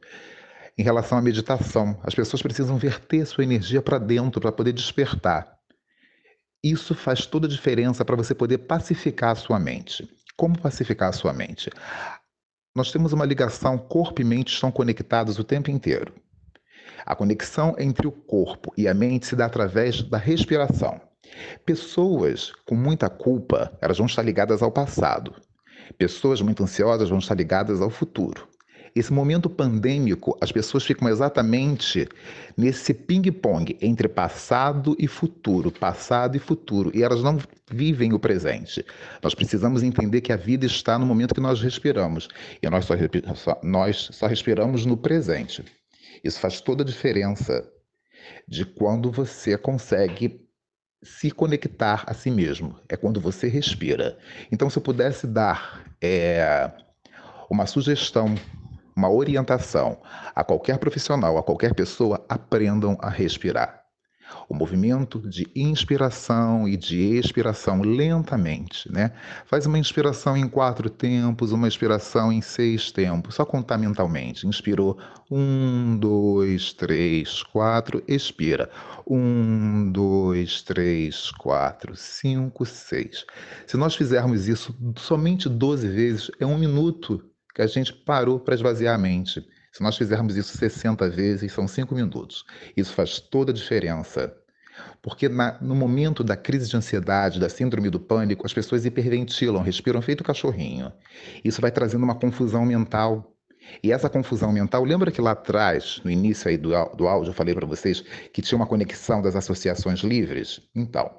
em 0.78 0.84
relação 0.84 1.18
à 1.18 1.22
meditação. 1.22 1.98
As 2.04 2.14
pessoas 2.14 2.42
precisam 2.42 2.78
verter 2.78 3.26
sua 3.26 3.44
energia 3.44 3.82
para 3.82 3.98
dentro 3.98 4.40
para 4.40 4.52
poder 4.52 4.74
despertar. 4.74 5.57
Isso 6.64 6.96
faz 6.96 7.26
toda 7.26 7.48
a 7.48 7.50
diferença 7.50 8.04
para 8.04 8.16
você 8.16 8.34
poder 8.34 8.60
pacificar 8.60 9.32
a 9.32 9.36
sua 9.36 9.60
mente. 9.60 10.10
Como 10.36 10.60
pacificar 10.60 11.10
a 11.10 11.14
sua 11.14 11.34
mente? 11.34 11.70
Nós 12.76 12.92
temos 12.92 13.14
uma 13.14 13.26
ligação, 13.26 13.78
corpo 13.78 14.22
e 14.22 14.26
mente 14.26 14.54
estão 14.54 14.72
conectados 14.72 15.40
o 15.40 15.44
tempo 15.44 15.72
inteiro. 15.72 16.14
A 17.06 17.16
conexão 17.16 17.76
entre 17.80 18.08
o 18.08 18.12
corpo 18.12 18.74
e 18.78 18.88
a 18.88 18.94
mente 18.94 19.28
se 19.28 19.36
dá 19.36 19.46
através 19.46 20.04
da 20.04 20.18
respiração. 20.18 21.00
Pessoas 21.66 22.52
com 22.66 22.76
muita 22.76 23.10
culpa, 23.10 23.76
elas 23.82 23.98
vão 23.98 24.08
estar 24.08 24.22
ligadas 24.22 24.62
ao 24.62 24.72
passado. 24.72 25.36
Pessoas 25.98 26.42
muito 26.42 26.64
ansiosas 26.64 27.10
vão 27.10 27.20
estar 27.20 27.36
ligadas 27.36 27.82
ao 27.82 27.90
futuro. 27.90 28.48
Esse 28.98 29.13
momento 29.13 29.48
pandêmico, 29.48 30.36
as 30.42 30.51
pessoas 30.51 30.84
ficam 30.84 31.08
exatamente 31.08 32.08
nesse 32.58 32.96
ping-pong 32.96 33.77
entre 33.80 34.08
passado 34.08 34.96
e 34.98 35.08
futuro, 35.08 35.72
passado 35.72 36.36
e 36.36 36.39
futuro, 36.39 36.92
e 36.96 37.04
elas 37.04 37.22
não 37.22 37.38
vivem 37.70 38.13
o 38.13 38.20
presente. 38.20 38.84
Nós 39.22 39.36
precisamos 39.36 39.84
entender 39.84 40.22
que 40.22 40.34
a 40.34 40.36
vida 40.36 40.66
está 40.66 40.98
no 40.98 41.06
momento 41.06 41.36
que 41.36 41.42
nós 41.42 41.62
respiramos, 41.62 42.27
e 42.60 42.68
nós 42.68 42.86
só, 43.36 43.60
nós 43.62 44.10
só 44.12 44.25
respiramos 44.25 44.84
no 44.84 44.98
presente. 44.98 45.63
Isso 46.24 46.39
faz 46.39 46.60
toda 46.60 46.82
a 46.82 46.86
diferença 46.86 47.70
de 48.48 48.66
quando 48.66 49.12
você 49.12 49.56
consegue 49.60 50.42
se 51.04 51.30
conectar 51.30 52.04
a 52.08 52.16
si 52.16 52.32
mesmo. 52.32 52.80
É 52.89 52.98
quando 52.98 53.22
você 53.22 53.48
respira. 53.48 54.18
Então, 54.51 54.72
se 54.72 54.80
eu 54.80 54.82
pudesse 54.82 55.27
dar 55.27 55.86
é, 56.01 56.72
uma 57.48 57.68
sugestão 57.68 58.34
uma 58.98 59.12
orientação 59.12 60.00
a 60.36 60.44
qualquer 60.44 60.80
profissional, 60.80 61.38
a 61.38 61.44
qualquer 61.44 61.75
pessoa, 61.75 62.25
aprendam 62.27 62.98
a 63.00 63.10
respirar. 63.10 63.84
O 64.50 64.54
movimento 64.54 65.20
de 65.30 65.48
inspiração 65.56 66.68
e 66.68 66.75
de 66.75 67.16
expiração 67.16 67.82
lentamente, 67.82 68.92
né? 68.92 69.13
Faz 69.46 69.66
uma 69.66 69.80
inspiração 69.80 70.36
em 70.36 70.50
quatro 70.50 70.89
tempos, 70.89 71.54
uma 71.54 71.68
expiração 71.68 72.30
em 72.30 72.42
seis 72.42 72.92
tempos, 72.92 73.36
só 73.36 73.46
contar 73.46 73.77
mentalmente. 73.77 74.46
Inspirou 74.46 74.98
um, 75.32 75.98
dois, 75.98 76.74
três, 76.74 77.42
quatro, 77.44 78.04
expira. 78.06 78.70
Um, 79.08 79.89
dois, 79.92 80.62
três, 80.62 81.32
quatro, 81.32 81.96
cinco, 81.96 82.66
seis. 82.66 83.25
Se 83.66 83.77
nós 83.77 83.96
fizermos 83.96 84.50
isso 84.50 84.75
somente 84.98 85.48
12 85.48 85.88
vezes, 85.88 86.32
é 86.38 86.46
um 86.46 86.58
minuto 86.58 87.24
que 87.58 87.62
a 87.64 87.66
gente 87.66 87.92
parou 87.92 88.40
para 88.40 88.54
esvaziar 88.54 88.94
a 88.94 89.00
mente. 89.00 89.44
Se 89.72 89.82
nós 89.82 89.98
fizermos 89.98 90.38
isso 90.38 90.56
60 90.56 91.10
vezes, 91.10 91.52
são 91.52 91.68
5 91.68 91.96
minutos. 91.96 92.46
Isso 92.76 92.94
faz 92.94 93.20
toda 93.20 93.52
a 93.52 93.54
diferença. 93.54 94.32
Porque 95.02 95.28
na, 95.28 95.58
no 95.60 95.74
momento 95.74 96.24
da 96.24 96.38
crise 96.38 96.70
de 96.70 96.78
ansiedade, 96.78 97.40
da 97.40 97.50
síndrome 97.50 97.90
do 97.90 98.00
pânico, 98.00 98.46
as 98.46 98.54
pessoas 98.54 98.86
hiperventilam, 98.86 99.64
respiram 99.64 100.04
feito 100.04 100.24
cachorrinho. 100.24 100.94
Isso 101.44 101.60
vai 101.60 101.72
trazendo 101.72 102.04
uma 102.04 102.14
confusão 102.14 102.64
mental. 102.64 103.34
E 103.82 103.92
essa 103.92 104.08
confusão 104.08 104.52
mental, 104.52 104.84
lembra 104.84 105.10
que 105.10 105.20
lá 105.20 105.32
atrás, 105.32 106.00
no 106.04 106.12
início 106.12 106.48
aí 106.48 106.58
do, 106.58 106.70
do 106.96 107.08
áudio, 107.08 107.32
eu 107.32 107.34
falei 107.34 107.56
para 107.56 107.66
vocês 107.66 108.04
que 108.32 108.44
tinha 108.44 108.56
uma 108.56 108.68
conexão 108.68 109.20
das 109.20 109.36
associações 109.36 110.02
livres? 110.02 110.62
Então, 110.76 111.10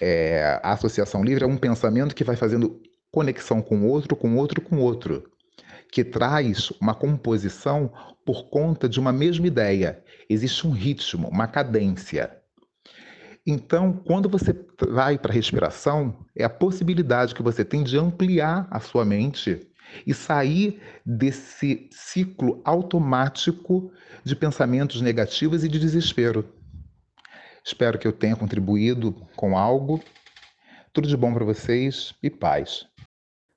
é, 0.00 0.60
a 0.62 0.72
associação 0.72 1.24
livre 1.24 1.42
é 1.42 1.48
um 1.48 1.56
pensamento 1.56 2.14
que 2.14 2.22
vai 2.22 2.36
fazendo 2.36 2.80
conexão 3.10 3.60
com 3.60 3.84
outro, 3.88 4.14
com 4.14 4.36
outro, 4.36 4.60
com 4.60 4.78
outro 4.78 5.28
que 5.90 6.04
traz 6.04 6.70
uma 6.80 6.94
composição 6.94 7.92
por 8.24 8.48
conta 8.48 8.88
de 8.88 9.00
uma 9.00 9.12
mesma 9.12 9.46
ideia. 9.46 10.02
Existe 10.28 10.66
um 10.66 10.70
ritmo, 10.70 11.28
uma 11.28 11.46
cadência. 11.46 12.36
Então, 13.46 13.92
quando 13.92 14.28
você 14.28 14.54
vai 14.88 15.18
para 15.18 15.32
a 15.32 15.34
respiração, 15.34 16.24
é 16.36 16.44
a 16.44 16.50
possibilidade 16.50 17.34
que 17.34 17.42
você 17.42 17.64
tem 17.64 17.82
de 17.82 17.98
ampliar 17.98 18.68
a 18.70 18.78
sua 18.78 19.04
mente 19.04 19.66
e 20.06 20.14
sair 20.14 20.80
desse 21.04 21.88
ciclo 21.90 22.60
automático 22.64 23.90
de 24.22 24.36
pensamentos 24.36 25.00
negativos 25.00 25.64
e 25.64 25.68
de 25.68 25.78
desespero. 25.78 26.44
Espero 27.64 27.98
que 27.98 28.06
eu 28.06 28.12
tenha 28.12 28.36
contribuído 28.36 29.12
com 29.36 29.56
algo. 29.56 30.00
Tudo 30.92 31.08
de 31.08 31.16
bom 31.16 31.32
para 31.32 31.44
vocês 31.44 32.14
e 32.22 32.30
paz. 32.30 32.89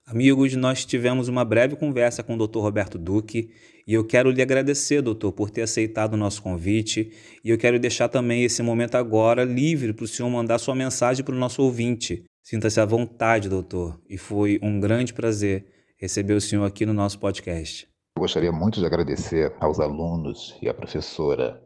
Amigos, 0.05 0.53
nós 0.55 0.83
tivemos 0.83 1.29
uma 1.29 1.45
breve 1.45 1.77
conversa 1.77 2.21
com 2.21 2.35
o 2.35 2.47
Dr. 2.47 2.59
Roberto 2.59 2.97
Duque 2.97 3.49
e 3.87 3.93
eu 3.93 4.05
quero 4.05 4.31
lhe 4.31 4.41
agradecer, 4.41 5.01
doutor, 5.01 5.31
por 5.31 5.49
ter 5.49 5.61
aceitado 5.61 6.13
o 6.13 6.17
nosso 6.17 6.43
convite 6.43 7.09
e 7.41 7.49
eu 7.49 7.57
quero 7.57 7.79
deixar 7.79 8.09
também 8.09 8.43
esse 8.43 8.61
momento 8.61 8.95
agora 8.95 9.45
livre 9.45 9.93
para 9.93 10.03
o 10.03 10.07
senhor 10.07 10.29
mandar 10.29 10.59
sua 10.59 10.75
mensagem 10.75 11.23
para 11.23 11.33
o 11.33 11.37
nosso 11.37 11.63
ouvinte. 11.63 12.25
Sinta-se 12.43 12.81
à 12.81 12.85
vontade, 12.85 13.47
doutor, 13.47 13.97
e 14.09 14.17
foi 14.17 14.59
um 14.61 14.77
grande 14.77 15.13
prazer 15.13 15.65
receber 15.97 16.33
o 16.33 16.41
senhor 16.41 16.65
aqui 16.65 16.85
no 16.85 16.93
nosso 16.93 17.17
podcast. 17.17 17.87
Eu 18.17 18.21
gostaria 18.21 18.51
muito 18.51 18.81
de 18.81 18.85
agradecer 18.85 19.55
aos 19.57 19.79
alunos 19.79 20.57
e 20.61 20.67
à 20.67 20.73
professora 20.73 21.63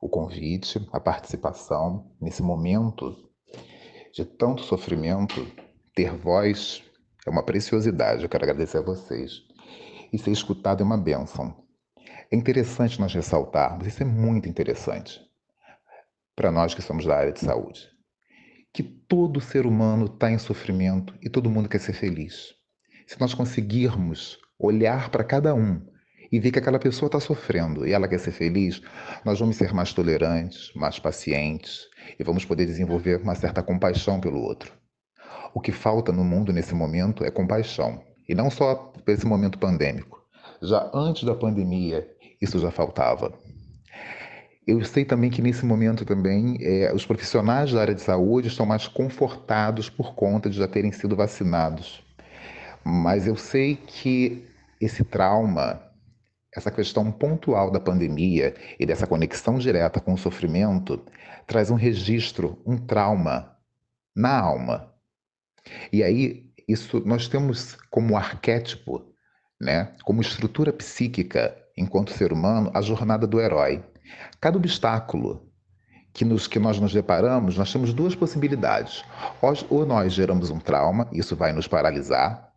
o 0.00 0.10
convite, 0.10 0.78
a 0.92 1.00
participação 1.00 2.12
nesse 2.20 2.42
momento 2.42 3.16
de 4.12 4.26
tanto 4.26 4.62
sofrimento, 4.62 5.46
ter 5.94 6.14
voz 6.14 6.82
é 7.26 7.30
uma 7.30 7.44
preciosidade, 7.44 8.22
eu 8.22 8.28
quero 8.28 8.44
agradecer 8.44 8.78
a 8.78 8.82
vocês. 8.82 9.42
E 10.12 10.18
ser 10.18 10.30
escutado 10.30 10.82
é 10.82 10.84
uma 10.84 10.98
bênção. 10.98 11.56
É 12.30 12.36
interessante 12.36 13.00
nós 13.00 13.14
ressaltarmos, 13.14 13.86
isso 13.86 14.02
é 14.02 14.06
muito 14.06 14.48
interessante, 14.48 15.20
para 16.34 16.50
nós 16.50 16.74
que 16.74 16.82
somos 16.82 17.04
da 17.04 17.16
área 17.16 17.32
de 17.32 17.40
saúde, 17.40 17.88
que 18.72 18.82
todo 18.82 19.40
ser 19.40 19.66
humano 19.66 20.06
está 20.06 20.30
em 20.30 20.38
sofrimento 20.38 21.14
e 21.22 21.28
todo 21.28 21.50
mundo 21.50 21.68
quer 21.68 21.78
ser 21.78 21.92
feliz. 21.92 22.54
Se 23.06 23.20
nós 23.20 23.34
conseguirmos 23.34 24.38
olhar 24.58 25.10
para 25.10 25.22
cada 25.22 25.54
um 25.54 25.86
e 26.30 26.40
ver 26.40 26.50
que 26.50 26.58
aquela 26.58 26.78
pessoa 26.78 27.08
está 27.08 27.20
sofrendo 27.20 27.86
e 27.86 27.92
ela 27.92 28.08
quer 28.08 28.18
ser 28.18 28.32
feliz, 28.32 28.80
nós 29.24 29.38
vamos 29.38 29.56
ser 29.56 29.74
mais 29.74 29.92
tolerantes, 29.92 30.72
mais 30.74 30.98
pacientes 30.98 31.82
e 32.18 32.24
vamos 32.24 32.44
poder 32.44 32.64
desenvolver 32.64 33.20
uma 33.20 33.34
certa 33.34 33.62
compaixão 33.62 34.18
pelo 34.18 34.40
outro. 34.40 34.81
O 35.54 35.60
que 35.60 35.72
falta 35.72 36.12
no 36.12 36.24
mundo 36.24 36.52
nesse 36.52 36.74
momento 36.74 37.24
é 37.24 37.30
compaixão. 37.30 38.02
E 38.28 38.34
não 38.34 38.50
só 38.50 38.74
por 38.74 39.12
esse 39.12 39.26
momento 39.26 39.58
pandêmico. 39.58 40.22
Já 40.62 40.90
antes 40.94 41.24
da 41.24 41.34
pandemia, 41.34 42.08
isso 42.40 42.58
já 42.58 42.70
faltava. 42.70 43.32
Eu 44.66 44.82
sei 44.84 45.04
também 45.04 45.28
que 45.28 45.42
nesse 45.42 45.66
momento 45.66 46.04
também 46.04 46.56
é, 46.60 46.92
os 46.94 47.04
profissionais 47.04 47.72
da 47.72 47.80
área 47.80 47.94
de 47.94 48.00
saúde 48.00 48.48
estão 48.48 48.64
mais 48.64 48.86
confortados 48.86 49.90
por 49.90 50.14
conta 50.14 50.48
de 50.48 50.56
já 50.56 50.68
terem 50.68 50.92
sido 50.92 51.16
vacinados. 51.16 52.02
Mas 52.84 53.26
eu 53.26 53.36
sei 53.36 53.76
que 53.76 54.46
esse 54.80 55.04
trauma, 55.04 55.82
essa 56.56 56.70
questão 56.70 57.10
pontual 57.10 57.70
da 57.70 57.80
pandemia 57.80 58.54
e 58.78 58.86
dessa 58.86 59.06
conexão 59.06 59.58
direta 59.58 60.00
com 60.00 60.14
o 60.14 60.18
sofrimento, 60.18 61.04
traz 61.46 61.70
um 61.70 61.76
registro, 61.76 62.58
um 62.64 62.78
trauma 62.78 63.56
na 64.14 64.38
alma 64.38 64.91
E 65.92 66.02
aí, 66.02 66.50
isso 66.68 67.02
nós 67.04 67.28
temos 67.28 67.76
como 67.90 68.16
arquétipo, 68.16 69.04
né, 69.60 69.94
como 70.04 70.20
estrutura 70.20 70.72
psíquica, 70.72 71.56
enquanto 71.76 72.12
ser 72.12 72.32
humano, 72.32 72.70
a 72.74 72.80
jornada 72.80 73.26
do 73.26 73.40
herói. 73.40 73.82
Cada 74.40 74.56
obstáculo 74.56 75.48
que, 76.12 76.24
nos, 76.24 76.46
que 76.46 76.58
nós 76.58 76.78
nos 76.78 76.92
deparamos, 76.92 77.56
nós 77.56 77.72
temos 77.72 77.94
duas 77.94 78.14
possibilidades. 78.14 79.04
Ou 79.70 79.86
nós 79.86 80.12
geramos 80.12 80.50
um 80.50 80.58
trauma, 80.58 81.08
isso 81.12 81.34
vai 81.34 81.52
nos 81.52 81.66
paralisar, 81.66 82.52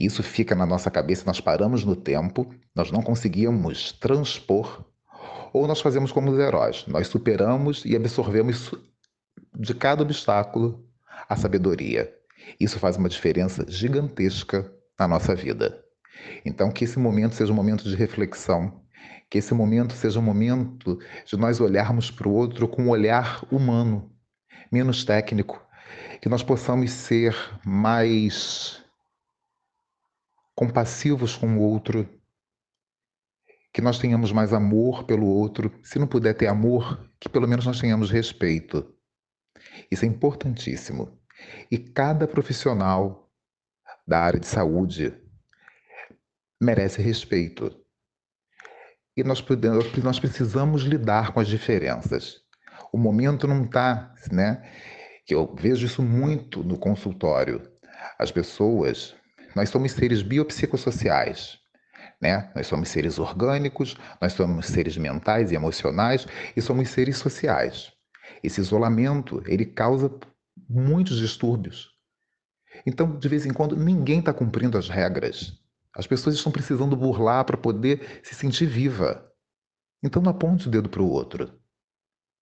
isso 0.00 0.22
fica 0.22 0.54
na 0.54 0.64
nossa 0.64 0.90
cabeça, 0.90 1.24
nós 1.26 1.40
paramos 1.40 1.84
no 1.84 1.94
tempo, 1.94 2.48
nós 2.74 2.90
não 2.90 3.02
conseguimos 3.02 3.92
transpor, 3.92 4.84
ou 5.52 5.66
nós 5.66 5.80
fazemos 5.80 6.10
como 6.10 6.30
os 6.30 6.38
heróis, 6.38 6.84
nós 6.88 7.06
superamos 7.06 7.84
e 7.84 7.94
absorvemos 7.94 8.72
de 9.56 9.74
cada 9.74 10.02
obstáculo 10.02 10.84
a 11.28 11.36
sabedoria. 11.36 12.12
Isso 12.58 12.78
faz 12.78 12.96
uma 12.96 13.08
diferença 13.08 13.64
gigantesca 13.68 14.70
na 14.98 15.08
nossa 15.08 15.34
vida. 15.34 15.82
Então, 16.44 16.70
que 16.70 16.84
esse 16.84 16.98
momento 16.98 17.34
seja 17.34 17.52
um 17.52 17.56
momento 17.56 17.84
de 17.84 17.96
reflexão, 17.96 18.84
que 19.30 19.38
esse 19.38 19.52
momento 19.52 19.94
seja 19.94 20.20
um 20.20 20.22
momento 20.22 20.98
de 21.26 21.36
nós 21.36 21.60
olharmos 21.60 22.10
para 22.10 22.28
o 22.28 22.32
outro 22.32 22.68
com 22.68 22.84
um 22.84 22.88
olhar 22.88 23.44
humano, 23.52 24.12
menos 24.70 25.04
técnico, 25.04 25.64
que 26.20 26.28
nós 26.28 26.42
possamos 26.42 26.90
ser 26.92 27.34
mais 27.64 28.82
compassivos 30.54 31.36
com 31.36 31.58
o 31.58 31.60
outro, 31.60 32.08
que 33.72 33.82
nós 33.82 33.98
tenhamos 33.98 34.30
mais 34.30 34.52
amor 34.52 35.04
pelo 35.04 35.26
outro. 35.26 35.72
Se 35.82 35.98
não 35.98 36.06
puder 36.06 36.34
ter 36.34 36.46
amor, 36.46 37.10
que 37.18 37.28
pelo 37.28 37.48
menos 37.48 37.66
nós 37.66 37.80
tenhamos 37.80 38.10
respeito. 38.10 38.94
Isso 39.90 40.04
é 40.04 40.08
importantíssimo. 40.08 41.18
E 41.70 41.78
cada 41.78 42.26
profissional 42.26 43.30
da 44.06 44.20
área 44.20 44.40
de 44.40 44.46
saúde 44.46 45.14
merece 46.60 47.00
respeito. 47.02 47.74
E 49.16 49.22
nós, 49.22 49.44
nós 50.02 50.18
precisamos 50.18 50.82
lidar 50.82 51.32
com 51.32 51.40
as 51.40 51.48
diferenças. 51.48 52.42
O 52.92 52.98
momento 52.98 53.46
não 53.46 53.64
está, 53.64 54.12
né? 54.30 54.62
Eu 55.28 55.54
vejo 55.58 55.86
isso 55.86 56.02
muito 56.02 56.62
no 56.62 56.78
consultório. 56.78 57.62
As 58.18 58.30
pessoas, 58.30 59.14
nós 59.54 59.70
somos 59.70 59.92
seres 59.92 60.22
biopsicossociais, 60.22 61.58
né? 62.20 62.50
Nós 62.54 62.66
somos 62.66 62.88
seres 62.88 63.18
orgânicos, 63.18 63.96
nós 64.20 64.32
somos 64.32 64.66
seres 64.66 64.96
mentais 64.96 65.50
e 65.50 65.54
emocionais 65.54 66.26
e 66.56 66.60
somos 66.60 66.90
seres 66.90 67.16
sociais. 67.18 67.92
Esse 68.42 68.60
isolamento, 68.60 69.42
ele 69.46 69.64
causa 69.64 70.10
muitos 70.68 71.18
distúrbios. 71.18 71.90
Então, 72.86 73.18
de 73.18 73.28
vez 73.28 73.46
em 73.46 73.52
quando, 73.52 73.76
ninguém 73.76 74.18
está 74.18 74.32
cumprindo 74.32 74.76
as 74.76 74.88
regras. 74.88 75.60
As 75.94 76.06
pessoas 76.06 76.34
estão 76.34 76.50
precisando 76.50 76.96
burlar 76.96 77.44
para 77.44 77.56
poder 77.56 78.20
se 78.24 78.34
sentir 78.34 78.66
viva. 78.66 79.30
Então, 80.02 80.20
não 80.20 80.30
aponte 80.30 80.68
o 80.68 80.70
dedo 80.70 80.88
para 80.88 81.02
o 81.02 81.08
outro, 81.08 81.58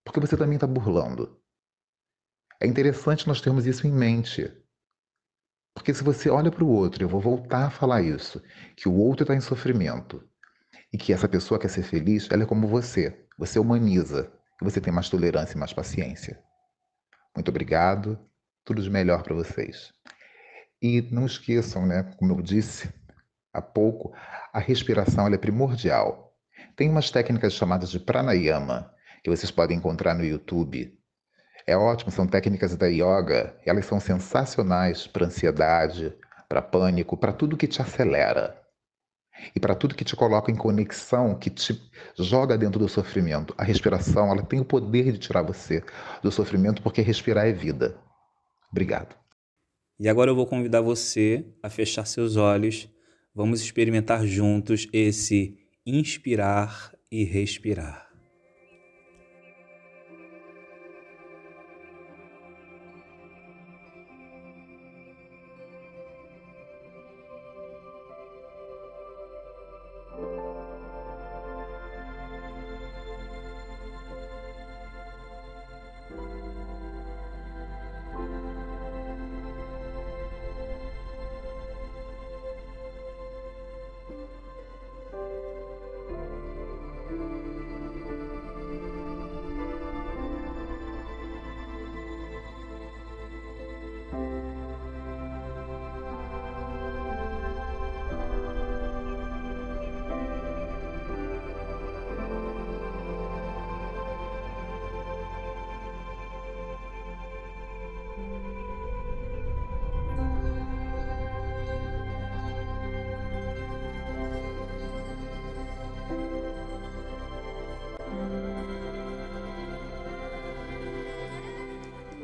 porque 0.04 0.19
você 0.19 0.37
também 0.37 0.54
está 0.54 0.66
burlando. 0.66 1.38
É 2.61 2.66
interessante 2.66 3.26
nós 3.28 3.40
termos 3.40 3.66
isso 3.66 3.87
em 3.87 3.92
mente. 3.92 4.50
Porque 5.75 5.92
se 5.92 6.02
você 6.02 6.28
olha 6.31 6.50
para 6.50 6.64
o 6.64 6.69
outro, 6.69 7.02
eu 7.02 7.09
vou 7.09 7.21
voltar 7.21 7.66
a 7.66 7.71
falar 7.71 8.02
isso, 8.02 8.42
que 8.76 8.88
o 8.88 8.95
outro 8.95 9.25
está 9.25 9.35
em 9.35 9.40
sofrimento 9.40 10.23
e 10.92 10.99
que 10.99 11.12
essa 11.12 11.28
pessoa 11.28 11.59
quer 11.59 11.69
ser 11.69 11.83
feliz, 11.83 12.28
ela 12.31 12.42
é 12.42 12.47
como 12.47 12.66
você. 12.66 13.26
Você 13.38 13.59
humaniza 13.59 14.31
e 14.61 14.64
você 14.64 14.81
tem 14.81 14.92
mais 14.92 15.09
tolerância 15.09 15.57
e 15.57 15.59
mais 15.59 15.73
paciência. 15.73 16.42
Muito 17.34 17.48
obrigado. 17.48 18.18
Tudo 18.64 18.82
de 18.82 18.90
melhor 18.90 19.22
para 19.22 19.34
vocês. 19.34 19.92
E 20.80 21.02
não 21.10 21.26
esqueçam, 21.26 21.86
né, 21.86 22.02
como 22.18 22.32
eu 22.32 22.42
disse 22.42 22.92
há 23.52 23.60
pouco, 23.60 24.12
a 24.52 24.58
respiração 24.58 25.26
é 25.26 25.38
primordial. 25.38 26.34
Tem 26.74 26.88
umas 26.88 27.10
técnicas 27.10 27.52
chamadas 27.52 27.90
de 27.90 28.00
pranayama, 28.00 28.92
que 29.23 29.30
vocês 29.30 29.50
podem 29.50 29.76
encontrar 29.76 30.14
no 30.14 30.25
YouTube. 30.25 30.99
É 31.66 31.76
ótimo, 31.76 32.10
são 32.10 32.26
técnicas 32.26 32.76
da 32.76 32.86
yoga, 32.86 33.56
elas 33.64 33.86
são 33.86 34.00
sensacionais 34.00 35.06
para 35.06 35.26
ansiedade, 35.26 36.12
para 36.49 36.62
pânico, 36.62 37.16
para 37.16 37.32
tudo 37.32 37.56
que 37.56 37.68
te 37.68 37.80
acelera. 37.80 38.61
E 39.55 39.61
para 39.61 39.75
tudo 39.75 39.95
que 39.95 40.05
te 40.05 40.15
coloca 40.15 40.50
em 40.50 40.57
conexão, 40.57 41.35
que 41.35 41.50
te 41.50 41.81
joga 42.19 42.57
dentro 42.57 42.78
do 42.78 42.89
sofrimento. 42.89 43.55
A 43.59 43.65
respiração, 43.65 44.31
ela 44.31 44.43
tem 44.43 44.61
o 44.61 44.65
poder 44.65 45.13
de 45.13 45.19
tirar 45.19 45.43
você 45.43 45.83
do 46.23 46.31
sofrimento, 46.31 46.83
porque 46.83 47.02
respirar 47.02 47.47
é 47.47 47.52
vida. 47.52 47.97
Obrigado. 48.71 49.15
E 49.99 50.09
agora 50.09 50.31
eu 50.31 50.35
vou 50.35 50.47
convidar 50.47 50.81
você 50.81 51.45
a 51.63 51.69
fechar 51.69 52.07
seus 52.07 52.37
olhos. 52.37 52.89
Vamos 53.35 53.61
experimentar 53.61 54.26
juntos 54.26 54.89
esse 54.93 55.59
inspirar 55.87 56.93
e 57.11 57.25
respirar. 57.25 58.11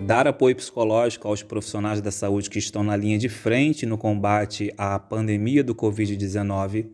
Dar 0.08 0.26
apoio 0.26 0.56
psicológico 0.56 1.28
aos 1.28 1.42
profissionais 1.42 2.00
da 2.00 2.10
saúde 2.10 2.48
que 2.48 2.58
estão 2.58 2.82
na 2.82 2.96
linha 2.96 3.18
de 3.18 3.28
frente 3.28 3.84
no 3.84 3.98
combate 3.98 4.72
à 4.78 4.98
pandemia 4.98 5.62
do 5.62 5.74
Covid-19. 5.74 6.86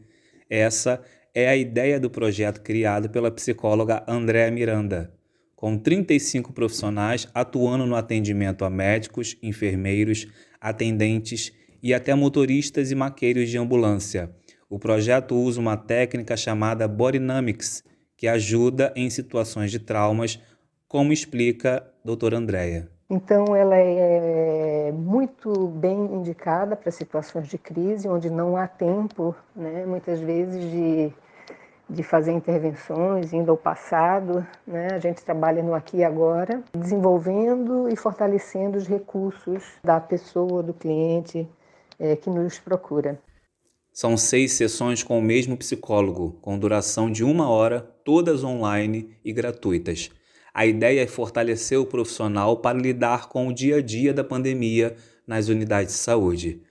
Essa 0.50 1.00
é 1.33 1.48
a 1.48 1.57
ideia 1.57 2.00
do 2.00 2.11
projeto 2.11 2.61
criado 2.61 3.09
pela 3.09 3.31
psicóloga 3.31 4.03
Andréa 4.09 4.50
Miranda, 4.50 5.14
com 5.55 5.79
35 5.79 6.53
profissionais 6.53 7.29
atuando 7.33 7.87
no 7.87 7.94
atendimento 7.94 8.64
a 8.64 8.68
médicos, 8.68 9.37
enfermeiros, 9.40 10.27
atendentes 10.61 11.53
e 11.81 11.94
até 11.94 12.16
motoristas 12.16 12.90
e 12.90 12.96
maqueiros 12.96 13.48
de 13.48 13.57
ambulância. 13.57 14.35
O 14.68 14.77
projeto 14.77 15.37
usa 15.37 15.61
uma 15.61 15.77
técnica 15.77 16.37
chamada 16.37 16.88
Bodynamics, 16.88 17.85
que 18.16 18.27
ajuda 18.27 18.92
em 18.96 19.09
situações 19.09 19.70
de 19.70 19.79
traumas, 19.79 20.40
como 20.88 21.12
explica 21.12 21.77
a 21.77 22.05
doutora 22.05 22.38
Andréa. 22.38 22.92
Então, 23.09 23.55
ela 23.55 23.77
é 23.77 24.90
muito 24.93 25.69
bem 25.69 25.95
indicada 25.95 26.75
para 26.75 26.90
situações 26.90 27.47
de 27.49 27.59
crise, 27.59 28.09
onde 28.09 28.31
não 28.31 28.57
há 28.57 28.67
tempo, 28.67 29.37
né, 29.55 29.85
muitas 29.85 30.21
vezes, 30.21 30.71
de, 30.71 31.12
de 31.88 32.03
fazer 32.03 32.33
intervenções, 32.33 33.33
indo 33.33 33.51
ao 33.51 33.59
passado. 33.59 34.47
Né? 34.67 34.88
A 34.93 34.99
gente 34.99 35.23
trabalha 35.23 35.62
no 35.62 35.75
aqui 35.75 35.99
e 35.99 36.05
agora, 36.05 36.62
desenvolvendo 36.73 37.88
e 37.90 37.97
fortalecendo 37.97 38.79
os 38.79 38.88
recursos 38.88 39.62
da 39.85 40.01
pessoa, 40.01 40.62
do 40.62 40.73
cliente 40.73 41.47
é, 41.99 42.17
que 42.17 42.31
nos 42.31 42.59
procura. 42.59 43.21
São 43.93 44.17
seis 44.17 44.55
sessões 44.55 45.03
com 45.03 45.19
o 45.19 45.23
mesmo 45.23 45.57
psicólogo, 45.57 46.37
com 46.40 46.59
duração 46.59 47.12
de 47.12 47.23
uma 47.23 47.49
hora, 47.49 47.81
todas 48.03 48.43
online 48.43 49.17
e 49.25 49.33
gratuitas. 49.33 50.11
A 50.55 50.64
ideia 50.64 51.03
é 51.03 51.07
fortalecer 51.09 51.81
o 51.81 51.85
profissional 51.85 52.59
para 52.59 52.79
lidar 52.79 53.29
com 53.29 53.49
o 53.49 53.53
dia 53.53 53.79
a 53.79 53.83
dia 53.83 54.14
da 54.14 54.23
pandemia 54.23 54.95
nas 55.27 55.49
unidades 55.49 55.95
de 55.95 55.99
saúde. 55.99 56.62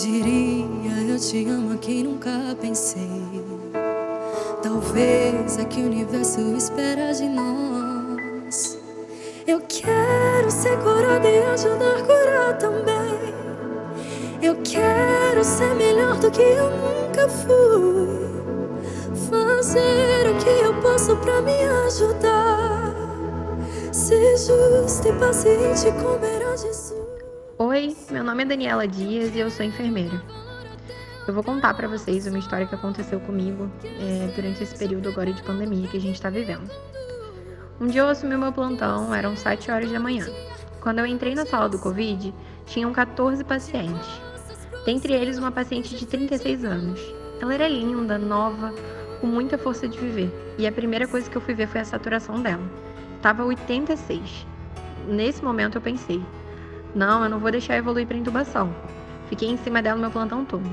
Diria 0.00 1.12
eu 1.12 1.18
te 1.18 1.46
amo 1.46 1.74
a 1.74 1.76
quem 1.76 2.04
nunca 2.04 2.30
pensei. 2.58 3.44
Talvez 4.62 5.58
é 5.58 5.64
que 5.66 5.82
o 5.82 5.84
universo 5.84 6.40
espera 6.56 7.12
de 7.12 7.28
nós. 7.28 8.78
Eu 9.46 9.60
quero 9.68 10.50
ser 10.50 10.78
curada 10.78 11.28
e 11.28 11.42
ajudar 11.42 11.98
a 11.98 12.02
curar 12.02 12.56
também. 12.56 13.34
Eu 14.40 14.56
quero 14.64 15.44
ser 15.44 15.74
melhor 15.74 16.16
do 16.16 16.30
que 16.30 16.40
eu 16.40 16.70
nunca 16.70 17.28
fui. 17.28 18.30
Fazer 19.28 20.30
o 20.30 20.38
que 20.38 20.64
eu 20.64 20.80
posso 20.80 21.14
pra 21.16 21.42
me 21.42 21.62
ajudar. 21.86 22.94
Ser 23.92 24.38
justo 24.38 25.08
e 25.08 25.12
paciente 25.12 25.88
era 25.88 25.92
Jesus. 25.92 26.39
Oi, 27.80 27.96
meu 28.10 28.22
nome 28.22 28.42
é 28.42 28.44
Daniela 28.44 28.86
Dias 28.86 29.34
e 29.34 29.38
eu 29.38 29.50
sou 29.50 29.64
enfermeira. 29.64 30.22
Eu 31.26 31.32
vou 31.32 31.42
contar 31.42 31.72
para 31.72 31.88
vocês 31.88 32.26
uma 32.26 32.38
história 32.38 32.66
que 32.66 32.74
aconteceu 32.74 33.18
comigo 33.20 33.70
é, 33.82 34.30
durante 34.36 34.62
esse 34.62 34.76
período 34.76 35.08
agora 35.08 35.32
de 35.32 35.42
pandemia 35.42 35.88
que 35.88 35.96
a 35.96 36.00
gente 36.00 36.16
está 36.16 36.28
vivendo. 36.28 36.70
Um 37.80 37.86
dia 37.86 38.02
eu 38.02 38.08
assumi 38.08 38.36
meu 38.36 38.52
plantão, 38.52 39.14
eram 39.14 39.34
7 39.34 39.70
horas 39.70 39.90
da 39.90 39.98
manhã. 39.98 40.26
Quando 40.82 40.98
eu 40.98 41.06
entrei 41.06 41.34
na 41.34 41.46
sala 41.46 41.70
do 41.70 41.78
Covid, 41.78 42.34
tinham 42.66 42.92
14 42.92 43.42
pacientes. 43.44 44.20
Dentre 44.84 45.14
eles, 45.14 45.38
uma 45.38 45.50
paciente 45.50 45.96
de 45.96 46.04
36 46.04 46.66
anos. 46.66 47.00
Ela 47.40 47.54
era 47.54 47.66
linda, 47.66 48.18
nova, 48.18 48.74
com 49.22 49.26
muita 49.26 49.56
força 49.56 49.88
de 49.88 49.98
viver. 49.98 50.30
E 50.58 50.66
a 50.66 50.72
primeira 50.72 51.08
coisa 51.08 51.30
que 51.30 51.36
eu 51.36 51.40
fui 51.40 51.54
ver 51.54 51.66
foi 51.66 51.80
a 51.80 51.84
saturação 51.86 52.42
dela. 52.42 52.62
Tava 53.22 53.42
86. 53.42 54.46
Nesse 55.08 55.42
momento 55.42 55.78
eu 55.78 55.80
pensei: 55.80 56.22
não, 56.94 57.22
eu 57.22 57.30
não 57.30 57.38
vou 57.38 57.50
deixar 57.50 57.76
evoluir 57.76 58.06
para 58.06 58.16
intubação. 58.16 58.74
Fiquei 59.28 59.48
em 59.48 59.56
cima 59.56 59.80
dela 59.80 59.96
no 59.96 60.02
meu 60.02 60.10
plantão 60.10 60.44
todo. 60.44 60.68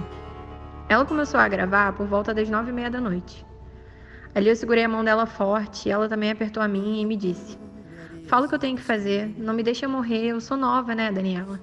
Ela 0.89 1.06
começou 1.06 1.39
a 1.39 1.47
gravar 1.47 1.93
por 1.93 2.08
volta 2.08 2.34
das 2.34 2.49
nove 2.49 2.71
e 2.71 2.73
meia 2.73 2.89
da 2.89 2.99
noite. 2.99 3.45
Ali 4.34 4.49
eu 4.49 4.56
segurei 4.56 4.84
a 4.84 4.89
mão 4.89 5.03
dela 5.03 5.25
forte 5.25 5.89
ela 5.89 6.08
também 6.08 6.32
apertou 6.32 6.62
a 6.62 6.67
minha 6.67 7.01
e 7.01 7.06
me 7.06 7.15
disse: 7.15 7.58
Fala 8.27 8.45
o 8.45 8.49
que 8.49 8.56
eu 8.56 8.60
tenho 8.60 8.77
que 8.77 8.84
fazer, 8.84 9.34
não 9.38 9.53
me 9.53 9.63
deixa 9.63 9.88
morrer, 9.88 10.27
eu 10.27 10.41
sou 10.41 10.58
nova, 10.58 10.95
né, 10.95 11.12
Daniela? 11.12 11.60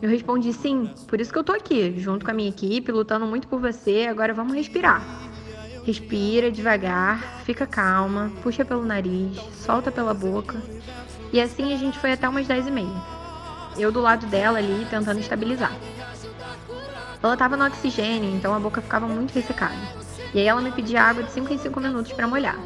Eu 0.00 0.08
respondi: 0.08 0.52
Sim, 0.52 0.90
por 1.06 1.20
isso 1.20 1.32
que 1.32 1.38
eu 1.38 1.44
tô 1.44 1.52
aqui, 1.52 1.98
junto 1.98 2.24
com 2.24 2.30
a 2.30 2.34
minha 2.34 2.48
equipe, 2.48 2.90
lutando 2.90 3.26
muito 3.26 3.48
por 3.48 3.60
você, 3.60 4.06
agora 4.08 4.34
vamos 4.34 4.54
respirar. 4.54 5.02
Respira 5.84 6.50
devagar, 6.50 7.42
fica 7.44 7.66
calma, 7.66 8.30
puxa 8.42 8.64
pelo 8.64 8.84
nariz, 8.84 9.36
solta 9.52 9.90
pela 9.90 10.14
boca. 10.14 10.60
E 11.32 11.40
assim 11.40 11.72
a 11.72 11.76
gente 11.76 11.98
foi 11.98 12.12
até 12.12 12.28
umas 12.28 12.46
dez 12.46 12.66
e 12.66 12.70
meia. 12.70 13.21
Eu 13.76 13.90
do 13.90 14.00
lado 14.00 14.26
dela 14.26 14.58
ali, 14.58 14.86
tentando 14.90 15.20
estabilizar. 15.20 15.72
Ela 17.22 17.34
estava 17.34 17.56
no 17.56 17.64
oxigênio, 17.64 18.34
então 18.34 18.54
a 18.54 18.58
boca 18.58 18.80
ficava 18.80 19.06
muito 19.06 19.32
ressecada. 19.32 19.74
E 20.34 20.40
aí 20.40 20.46
ela 20.46 20.60
me 20.60 20.72
pedia 20.72 21.02
água 21.02 21.22
de 21.22 21.30
5 21.30 21.52
em 21.52 21.58
5 21.58 21.80
minutos 21.80 22.12
para 22.12 22.26
molhar. 22.26 22.58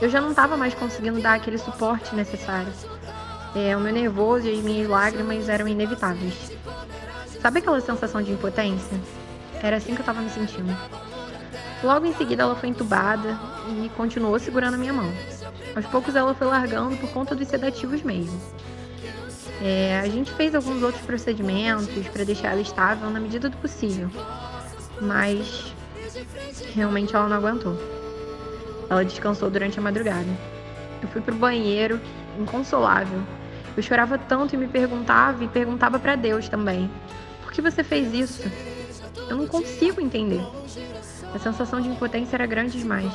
Eu 0.00 0.10
já 0.10 0.20
não 0.20 0.30
estava 0.30 0.56
mais 0.56 0.74
conseguindo 0.74 1.20
dar 1.20 1.34
aquele 1.34 1.58
suporte 1.58 2.14
necessário. 2.14 2.72
É, 3.54 3.76
o 3.76 3.80
meu 3.80 3.92
nervoso 3.92 4.48
e 4.48 4.52
as 4.52 4.64
minhas 4.64 4.88
lágrimas 4.88 5.48
eram 5.48 5.68
inevitáveis. 5.68 6.52
Sabe 7.40 7.60
aquela 7.60 7.80
sensação 7.80 8.20
de 8.20 8.32
impotência? 8.32 8.98
Era 9.62 9.76
assim 9.76 9.94
que 9.94 10.00
eu 10.00 10.02
estava 10.02 10.20
me 10.20 10.30
sentindo. 10.30 10.76
Logo 11.82 12.06
em 12.06 12.14
seguida 12.14 12.42
ela 12.42 12.56
foi 12.56 12.70
entubada 12.70 13.38
e 13.68 13.88
continuou 13.90 14.38
segurando 14.38 14.74
a 14.74 14.78
minha 14.78 14.92
mão. 14.92 15.12
Aos 15.76 15.86
poucos 15.86 16.16
ela 16.16 16.34
foi 16.34 16.46
largando 16.46 16.96
por 16.96 17.10
conta 17.10 17.34
dos 17.34 17.46
sedativos 17.46 18.02
mesmo. 18.02 18.40
É, 19.66 19.98
a 19.98 20.06
gente 20.10 20.30
fez 20.34 20.54
alguns 20.54 20.82
outros 20.82 21.02
procedimentos 21.06 22.06
para 22.08 22.22
deixar 22.22 22.52
ela 22.52 22.60
estável 22.60 23.08
na 23.08 23.18
medida 23.18 23.48
do 23.48 23.56
possível, 23.56 24.10
mas 25.00 25.74
realmente 26.74 27.16
ela 27.16 27.26
não 27.26 27.38
aguentou. 27.38 27.74
Ela 28.90 29.02
descansou 29.02 29.48
durante 29.48 29.78
a 29.78 29.82
madrugada. 29.82 30.28
Eu 31.00 31.08
fui 31.08 31.22
pro 31.22 31.34
banheiro, 31.34 31.98
inconsolável. 32.38 33.22
Eu 33.74 33.82
chorava 33.82 34.18
tanto 34.18 34.54
e 34.54 34.58
me 34.58 34.68
perguntava 34.68 35.42
e 35.42 35.48
perguntava 35.48 35.98
para 35.98 36.14
Deus 36.14 36.46
também: 36.46 36.90
por 37.42 37.50
que 37.50 37.62
você 37.62 37.82
fez 37.82 38.12
isso? 38.12 38.42
Eu 39.30 39.38
não 39.38 39.46
consigo 39.46 39.98
entender. 39.98 40.42
A 41.34 41.38
sensação 41.38 41.80
de 41.80 41.88
impotência 41.88 42.36
era 42.36 42.44
grande 42.44 42.76
demais. 42.76 43.10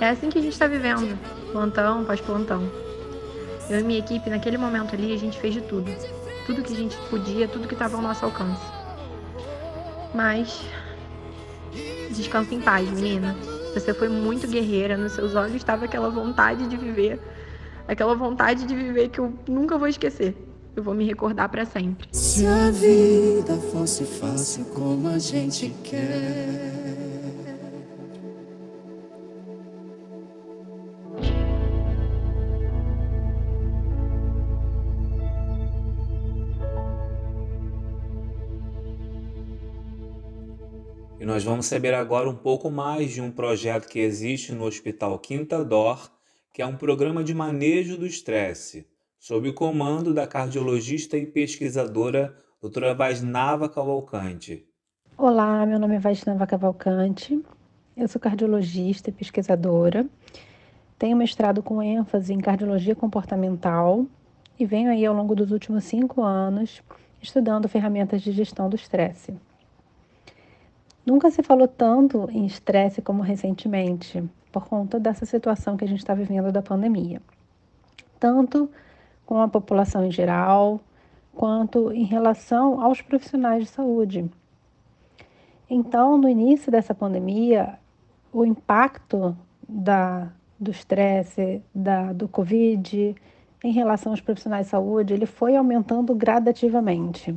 É 0.00 0.08
assim 0.08 0.30
que 0.30 0.38
a 0.40 0.42
gente 0.42 0.54
está 0.54 0.66
vivendo, 0.66 1.16
plantão 1.52 2.04
pós 2.04 2.20
plantão. 2.20 2.68
Eu 3.70 3.80
e 3.80 3.82
minha 3.82 3.98
equipe, 3.98 4.28
naquele 4.28 4.58
momento 4.58 4.94
ali, 4.94 5.12
a 5.12 5.18
gente 5.18 5.38
fez 5.38 5.54
de 5.54 5.60
tudo. 5.62 5.90
Tudo 6.46 6.62
que 6.62 6.72
a 6.72 6.76
gente 6.76 6.96
podia, 7.08 7.46
tudo 7.48 7.68
que 7.68 7.74
estava 7.74 7.96
ao 7.96 8.02
nosso 8.02 8.24
alcance. 8.24 8.62
Mas. 10.14 10.62
Descansa 12.10 12.54
em 12.54 12.60
paz, 12.60 12.88
menina. 12.90 13.34
Você 13.72 13.94
foi 13.94 14.08
muito 14.08 14.46
guerreira, 14.46 14.96
nos 14.96 15.12
seus 15.12 15.34
olhos 15.34 15.54
estava 15.54 15.86
aquela 15.86 16.10
vontade 16.10 16.68
de 16.68 16.76
viver. 16.76 17.18
Aquela 17.88 18.14
vontade 18.14 18.66
de 18.66 18.74
viver 18.74 19.08
que 19.08 19.18
eu 19.18 19.32
nunca 19.48 19.78
vou 19.78 19.88
esquecer. 19.88 20.36
Eu 20.76 20.82
vou 20.82 20.94
me 20.94 21.04
recordar 21.04 21.48
para 21.48 21.64
sempre. 21.64 22.08
Se 22.12 22.46
a 22.46 22.70
vida 22.70 23.54
fosse 23.70 24.04
fácil 24.04 24.64
como 24.66 25.08
a 25.08 25.18
gente 25.18 25.74
quer. 25.82 27.01
Nós 41.32 41.44
vamos 41.44 41.64
saber 41.64 41.94
agora 41.94 42.28
um 42.28 42.34
pouco 42.34 42.70
mais 42.70 43.10
de 43.10 43.22
um 43.22 43.30
projeto 43.30 43.88
que 43.88 43.98
existe 43.98 44.52
no 44.52 44.66
Hospital 44.66 45.18
Quinta 45.18 45.64
Dor, 45.64 46.12
que 46.52 46.60
é 46.60 46.66
um 46.66 46.76
programa 46.76 47.24
de 47.24 47.32
manejo 47.32 47.96
do 47.96 48.06
estresse, 48.06 48.86
sob 49.18 49.48
o 49.48 49.54
comando 49.54 50.12
da 50.12 50.26
cardiologista 50.26 51.16
e 51.16 51.24
pesquisadora 51.24 52.36
doutora 52.60 52.92
Vaisnava 52.92 53.66
Cavalcante. 53.66 54.68
Olá, 55.16 55.64
meu 55.64 55.78
nome 55.78 55.96
é 55.96 55.98
Vaisnava 55.98 56.46
Cavalcante, 56.46 57.42
eu 57.96 58.06
sou 58.08 58.20
cardiologista 58.20 59.08
e 59.08 59.12
pesquisadora, 59.14 60.04
tenho 60.98 61.16
mestrado 61.16 61.62
com 61.62 61.82
ênfase 61.82 62.34
em 62.34 62.40
cardiologia 62.40 62.94
comportamental 62.94 64.04
e 64.58 64.66
venho 64.66 64.90
aí 64.90 65.06
ao 65.06 65.14
longo 65.14 65.34
dos 65.34 65.50
últimos 65.50 65.84
cinco 65.84 66.22
anos 66.22 66.82
estudando 67.22 67.70
ferramentas 67.70 68.20
de 68.20 68.32
gestão 68.32 68.68
do 68.68 68.76
estresse. 68.76 69.34
Nunca 71.04 71.30
se 71.30 71.42
falou 71.42 71.66
tanto 71.66 72.28
em 72.30 72.46
estresse 72.46 73.02
como 73.02 73.22
recentemente, 73.22 74.22
por 74.52 74.66
conta 74.66 75.00
dessa 75.00 75.26
situação 75.26 75.76
que 75.76 75.84
a 75.84 75.88
gente 75.88 75.98
está 75.98 76.14
vivendo 76.14 76.52
da 76.52 76.62
pandemia. 76.62 77.20
Tanto 78.20 78.70
com 79.26 79.40
a 79.40 79.48
população 79.48 80.04
em 80.04 80.10
geral, 80.10 80.80
quanto 81.34 81.90
em 81.92 82.04
relação 82.04 82.80
aos 82.80 83.00
profissionais 83.00 83.64
de 83.64 83.70
saúde. 83.70 84.30
Então, 85.68 86.18
no 86.18 86.28
início 86.28 86.70
dessa 86.70 86.94
pandemia, 86.94 87.78
o 88.32 88.44
impacto 88.44 89.36
da, 89.68 90.30
do 90.60 90.70
estresse, 90.70 91.62
do 92.14 92.28
Covid, 92.28 93.16
em 93.64 93.72
relação 93.72 94.12
aos 94.12 94.20
profissionais 94.20 94.66
de 94.66 94.70
saúde, 94.70 95.14
ele 95.14 95.26
foi 95.26 95.56
aumentando 95.56 96.14
gradativamente. 96.14 97.34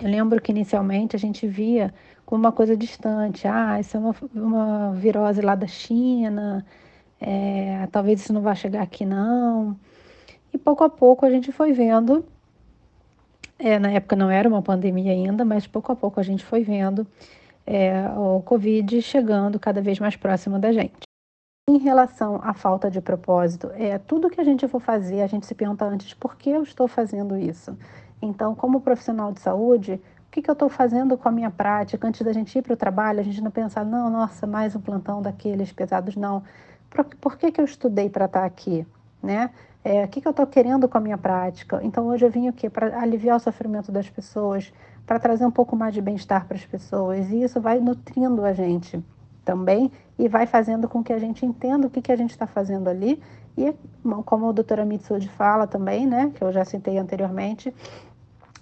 Eu 0.00 0.08
lembro 0.08 0.40
que 0.40 0.50
inicialmente 0.50 1.14
a 1.14 1.18
gente 1.18 1.46
via 1.46 1.94
como 2.24 2.40
uma 2.40 2.52
coisa 2.52 2.76
distante. 2.76 3.46
Ah, 3.46 3.78
isso 3.80 3.96
é 3.96 4.00
uma, 4.00 4.14
uma 4.34 4.92
virose 4.92 5.40
lá 5.40 5.54
da 5.54 5.66
China, 5.66 6.64
é, 7.20 7.86
talvez 7.92 8.20
isso 8.20 8.32
não 8.32 8.40
vá 8.40 8.54
chegar 8.54 8.82
aqui 8.82 9.04
não. 9.04 9.76
E 10.52 10.58
pouco 10.58 10.84
a 10.84 10.88
pouco 10.90 11.26
a 11.26 11.30
gente 11.30 11.50
foi 11.52 11.72
vendo, 11.72 12.24
é, 13.58 13.78
na 13.78 13.90
época 13.90 14.16
não 14.16 14.30
era 14.30 14.48
uma 14.48 14.62
pandemia 14.62 15.12
ainda, 15.12 15.44
mas 15.44 15.66
pouco 15.66 15.92
a 15.92 15.96
pouco 15.96 16.20
a 16.20 16.22
gente 16.22 16.44
foi 16.44 16.62
vendo 16.62 17.06
é, 17.66 18.08
o 18.10 18.42
Covid 18.42 19.00
chegando 19.02 19.58
cada 19.58 19.80
vez 19.80 19.98
mais 19.98 20.16
próximo 20.16 20.58
da 20.58 20.72
gente. 20.72 21.04
Em 21.68 21.78
relação 21.78 22.40
à 22.42 22.52
falta 22.52 22.90
de 22.90 23.00
propósito, 23.00 23.70
é 23.74 23.96
tudo 23.96 24.28
que 24.28 24.40
a 24.40 24.44
gente 24.44 24.68
for 24.68 24.80
fazer, 24.80 25.22
a 25.22 25.26
gente 25.26 25.46
se 25.46 25.54
pergunta 25.54 25.84
antes 25.86 26.12
por 26.12 26.36
que 26.36 26.50
eu 26.50 26.62
estou 26.62 26.86
fazendo 26.86 27.38
isso. 27.38 27.76
Então, 28.20 28.54
como 28.54 28.80
profissional 28.80 29.32
de 29.32 29.40
saúde, 29.40 30.00
que, 30.34 30.42
que 30.42 30.50
eu 30.50 30.54
estou 30.54 30.68
fazendo 30.68 31.16
com 31.16 31.28
a 31.28 31.32
minha 31.32 31.50
prática? 31.50 32.08
Antes 32.08 32.22
da 32.22 32.32
gente 32.32 32.58
ir 32.58 32.62
para 32.62 32.74
o 32.74 32.76
trabalho, 32.76 33.20
a 33.20 33.22
gente 33.22 33.40
não 33.40 33.52
pensar, 33.52 33.84
não, 33.84 34.10
nossa, 34.10 34.48
mais 34.48 34.74
um 34.74 34.80
plantão 34.80 35.22
daqueles 35.22 35.70
pesados, 35.70 36.16
não. 36.16 36.42
Por, 36.90 37.04
por 37.04 37.36
que, 37.36 37.52
que 37.52 37.60
eu 37.60 37.64
estudei 37.64 38.10
para 38.10 38.24
estar 38.24 38.40
tá 38.40 38.44
aqui? 38.46 38.84
Né? 39.22 39.50
É, 39.84 40.04
o 40.04 40.08
que, 40.08 40.20
que 40.20 40.26
eu 40.26 40.32
estou 40.32 40.44
querendo 40.44 40.88
com 40.88 40.98
a 40.98 41.00
minha 41.00 41.16
prática? 41.16 41.78
Então, 41.84 42.08
hoje 42.08 42.26
eu 42.26 42.30
vim 42.30 42.48
aqui 42.48 42.68
para 42.68 42.98
aliviar 43.00 43.36
o 43.36 43.40
sofrimento 43.40 43.92
das 43.92 44.10
pessoas, 44.10 44.72
para 45.06 45.20
trazer 45.20 45.46
um 45.46 45.52
pouco 45.52 45.76
mais 45.76 45.94
de 45.94 46.00
bem-estar 46.00 46.46
para 46.46 46.56
as 46.56 46.66
pessoas, 46.66 47.30
e 47.30 47.44
isso 47.44 47.60
vai 47.60 47.78
nutrindo 47.78 48.44
a 48.44 48.52
gente 48.52 49.00
também 49.44 49.92
e 50.18 50.26
vai 50.26 50.46
fazendo 50.46 50.88
com 50.88 51.04
que 51.04 51.12
a 51.12 51.18
gente 51.18 51.46
entenda 51.46 51.86
o 51.86 51.90
que, 51.90 52.02
que 52.02 52.10
a 52.10 52.16
gente 52.16 52.30
está 52.30 52.46
fazendo 52.46 52.88
ali. 52.88 53.22
E, 53.56 53.72
como 54.24 54.48
a 54.48 54.52
doutora 54.52 54.84
Mitsude 54.84 55.28
fala 55.28 55.64
também, 55.64 56.08
né, 56.08 56.32
que 56.34 56.42
eu 56.42 56.52
já 56.52 56.64
citei 56.64 56.98
anteriormente, 56.98 57.72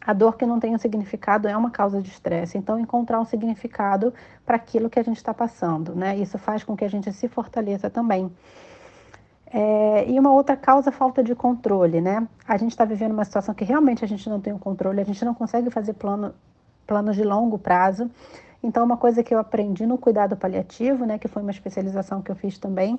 a 0.04 0.12
dor 0.12 0.36
que 0.36 0.44
não 0.44 0.58
tem 0.58 0.74
um 0.74 0.78
significado 0.78 1.48
é 1.48 1.56
uma 1.56 1.70
causa 1.70 2.02
de 2.02 2.08
estresse. 2.08 2.58
Então, 2.58 2.78
encontrar 2.78 3.20
um 3.20 3.24
significado 3.24 4.12
para 4.44 4.56
aquilo 4.56 4.90
que 4.90 4.98
a 4.98 5.02
gente 5.02 5.16
está 5.16 5.32
passando, 5.32 5.94
né? 5.94 6.16
Isso 6.16 6.38
faz 6.38 6.64
com 6.64 6.76
que 6.76 6.84
a 6.84 6.88
gente 6.88 7.12
se 7.12 7.28
fortaleça 7.28 7.88
também. 7.88 8.30
É, 9.54 10.10
e 10.10 10.18
uma 10.18 10.32
outra 10.32 10.56
causa, 10.56 10.90
falta 10.90 11.22
de 11.22 11.34
controle, 11.34 12.00
né? 12.00 12.26
A 12.48 12.56
gente 12.56 12.70
está 12.70 12.84
vivendo 12.84 13.12
uma 13.12 13.24
situação 13.24 13.54
que 13.54 13.64
realmente 13.64 14.04
a 14.04 14.08
gente 14.08 14.28
não 14.28 14.40
tem 14.40 14.52
o 14.52 14.56
um 14.56 14.58
controle, 14.58 15.00
a 15.00 15.04
gente 15.04 15.24
não 15.24 15.34
consegue 15.34 15.70
fazer 15.70 15.92
plano, 15.92 16.34
planos 16.86 17.14
de 17.14 17.22
longo 17.22 17.58
prazo. 17.58 18.10
Então, 18.62 18.84
uma 18.84 18.96
coisa 18.96 19.22
que 19.22 19.34
eu 19.34 19.38
aprendi 19.38 19.86
no 19.86 19.98
cuidado 19.98 20.36
paliativo, 20.36 21.04
né, 21.04 21.18
que 21.18 21.28
foi 21.28 21.42
uma 21.42 21.50
especialização 21.50 22.22
que 22.22 22.30
eu 22.30 22.36
fiz 22.36 22.58
também, 22.58 22.98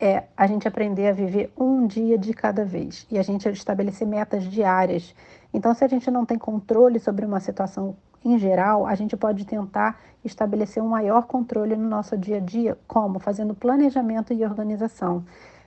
é 0.00 0.24
a 0.36 0.46
gente 0.46 0.66
aprender 0.66 1.08
a 1.08 1.12
viver 1.12 1.52
um 1.58 1.86
dia 1.86 2.16
de 2.16 2.32
cada 2.32 2.64
vez 2.64 3.06
e 3.10 3.18
a 3.18 3.22
gente 3.22 3.48
estabelecer 3.48 4.08
metas 4.08 4.44
diárias. 4.44 5.14
Então, 5.52 5.74
se 5.74 5.84
a 5.84 5.88
gente 5.88 6.10
não 6.10 6.24
tem 6.24 6.38
controle 6.38 6.98
sobre 6.98 7.26
uma 7.26 7.38
situação 7.38 7.94
em 8.24 8.38
geral, 8.38 8.86
a 8.86 8.94
gente 8.94 9.16
pode 9.16 9.44
tentar 9.44 10.00
estabelecer 10.24 10.82
um 10.82 10.88
maior 10.88 11.26
controle 11.26 11.76
no 11.76 11.88
nosso 11.88 12.16
dia 12.16 12.38
a 12.38 12.40
dia, 12.40 12.78
como 12.86 13.18
fazendo 13.18 13.54
planejamento 13.54 14.32
e 14.32 14.44
organização. 14.44 15.24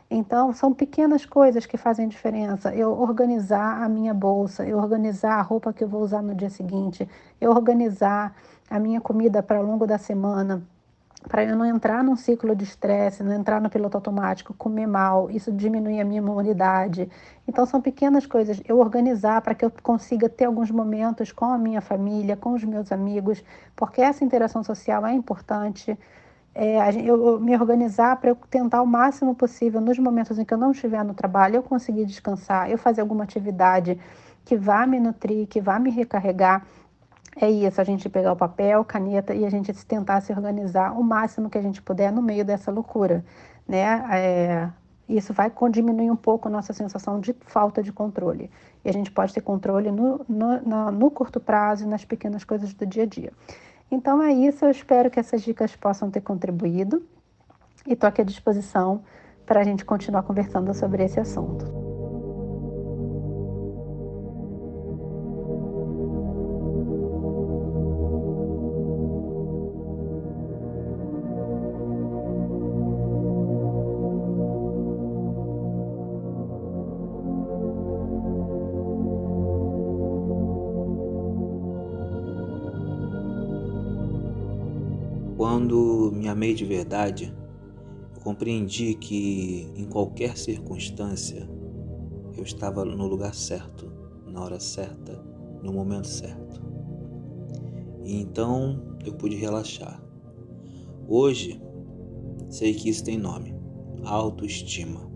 Então, 0.09 0.53
são 0.53 0.73
pequenas 0.73 1.25
coisas 1.25 1.65
que 1.65 1.77
fazem 1.77 2.07
diferença. 2.07 2.73
Eu 2.75 2.91
organizar 2.91 3.81
a 3.81 3.89
minha 3.89 4.13
bolsa, 4.13 4.65
eu 4.65 4.77
organizar 4.77 5.39
a 5.39 5.41
roupa 5.41 5.73
que 5.73 5.83
eu 5.83 5.87
vou 5.87 6.01
usar 6.01 6.21
no 6.21 6.35
dia 6.35 6.49
seguinte, 6.49 7.07
eu 7.41 7.51
organizar 7.51 8.35
a 8.69 8.79
minha 8.79 9.01
comida 9.01 9.41
para 9.41 9.59
o 9.59 9.65
longo 9.65 9.87
da 9.87 9.97
semana, 9.97 10.61
para 11.27 11.43
eu 11.43 11.55
não 11.55 11.65
entrar 11.65 12.03
num 12.03 12.15
ciclo 12.15 12.55
de 12.55 12.63
estresse, 12.63 13.23
não 13.23 13.33
entrar 13.33 13.61
no 13.61 13.69
piloto 13.69 13.97
automático, 13.97 14.53
comer 14.53 14.87
mal, 14.87 15.29
isso 15.31 15.51
diminui 15.51 15.99
a 15.99 16.05
minha 16.05 16.19
imunidade. 16.19 17.09
Então 17.47 17.65
são 17.65 17.81
pequenas 17.81 18.25
coisas, 18.25 18.61
eu 18.67 18.79
organizar 18.79 19.41
para 19.41 19.55
que 19.55 19.65
eu 19.65 19.71
consiga 19.81 20.29
ter 20.29 20.45
alguns 20.45 20.69
momentos 20.71 21.31
com 21.31 21.45
a 21.45 21.57
minha 21.57 21.81
família, 21.81 22.35
com 22.37 22.53
os 22.53 22.63
meus 22.63 22.91
amigos, 22.91 23.43
porque 23.75 24.01
essa 24.01 24.23
interação 24.23 24.63
social 24.63 25.05
é 25.05 25.13
importante. 25.13 25.97
É, 26.55 26.77
eu 27.01 27.39
me 27.39 27.55
organizar 27.55 28.15
para 28.17 28.29
eu 28.29 28.35
tentar 28.35 28.81
o 28.83 28.85
máximo 28.85 29.33
possível 29.33 29.81
nos 29.81 29.97
momentos 29.97 30.37
em 30.37 30.45
que 30.45 30.53
eu 30.53 30.57
não 30.57 30.71
estiver 30.71 31.03
no 31.03 31.13
trabalho, 31.13 31.55
eu 31.55 31.63
conseguir 31.63 32.05
descansar, 32.05 32.69
eu 32.69 32.77
fazer 32.77 33.01
alguma 33.01 33.23
atividade 33.23 33.99
que 34.45 34.55
vá 34.55 34.85
me 34.85 34.99
nutrir, 34.99 35.47
que 35.47 35.61
vá 35.61 35.79
me 35.79 35.89
recarregar 35.89 36.63
é 37.35 37.49
isso, 37.49 37.81
a 37.81 37.83
gente 37.83 38.07
pegar 38.09 38.31
o 38.33 38.35
papel, 38.35 38.83
caneta 38.85 39.33
e 39.33 39.45
a 39.45 39.49
gente 39.49 39.73
tentar 39.85 40.21
se 40.21 40.31
organizar 40.31 40.97
o 40.97 41.03
máximo 41.03 41.49
que 41.49 41.57
a 41.57 41.61
gente 41.61 41.81
puder 41.81 42.11
no 42.11 42.21
meio 42.21 42.45
dessa 42.45 42.71
loucura, 42.71 43.25
né? 43.67 44.05
É, 44.11 44.69
isso 45.07 45.33
vai 45.33 45.51
diminuir 45.71 46.09
um 46.11 46.15
pouco 46.15 46.47
a 46.47 46.51
nossa 46.51 46.73
sensação 46.73 47.19
de 47.19 47.35
falta 47.45 47.83
de 47.83 47.91
controle. 47.91 48.49
E 48.85 48.89
a 48.89 48.93
gente 48.93 49.11
pode 49.11 49.33
ter 49.33 49.41
controle 49.41 49.91
no, 49.91 50.25
no, 50.29 50.61
no, 50.61 50.91
no 50.91 51.11
curto 51.11 51.39
prazo 51.39 51.83
e 51.83 51.87
nas 51.87 52.05
pequenas 52.05 52.43
coisas 52.43 52.73
do 52.73 52.85
dia 52.85 53.03
a 53.03 53.05
dia. 53.05 53.31
Então 53.91 54.21
é 54.23 54.31
isso, 54.31 54.65
eu 54.65 54.71
espero 54.71 55.11
que 55.11 55.19
essas 55.19 55.41
dicas 55.41 55.75
possam 55.75 56.09
ter 56.09 56.21
contribuído 56.21 57.03
e 57.85 57.93
estou 57.93 58.07
aqui 58.07 58.21
à 58.21 58.25
disposição 58.25 59.03
para 59.45 59.59
a 59.59 59.63
gente 59.63 59.83
continuar 59.83 60.23
conversando 60.23 60.73
sobre 60.73 61.03
esse 61.03 61.19
assunto. 61.19 61.82
Quando 85.43 86.09
me 86.15 86.29
amei 86.29 86.53
de 86.53 86.63
verdade, 86.63 87.35
eu 88.15 88.21
compreendi 88.21 88.95
que 88.95 89.69
em 89.75 89.83
qualquer 89.83 90.37
circunstância 90.37 91.45
eu 92.37 92.43
estava 92.43 92.85
no 92.85 93.05
lugar 93.07 93.35
certo, 93.35 93.91
na 94.25 94.41
hora 94.41 94.57
certa, 94.57 95.21
no 95.61 95.73
momento 95.73 96.07
certo. 96.07 96.63
E 98.05 98.21
então 98.21 98.95
eu 99.05 99.15
pude 99.15 99.35
relaxar. 99.35 100.01
Hoje 101.09 101.61
sei 102.49 102.73
que 102.73 102.87
isso 102.87 103.03
tem 103.03 103.17
nome: 103.17 103.53
autoestima. 104.05 105.11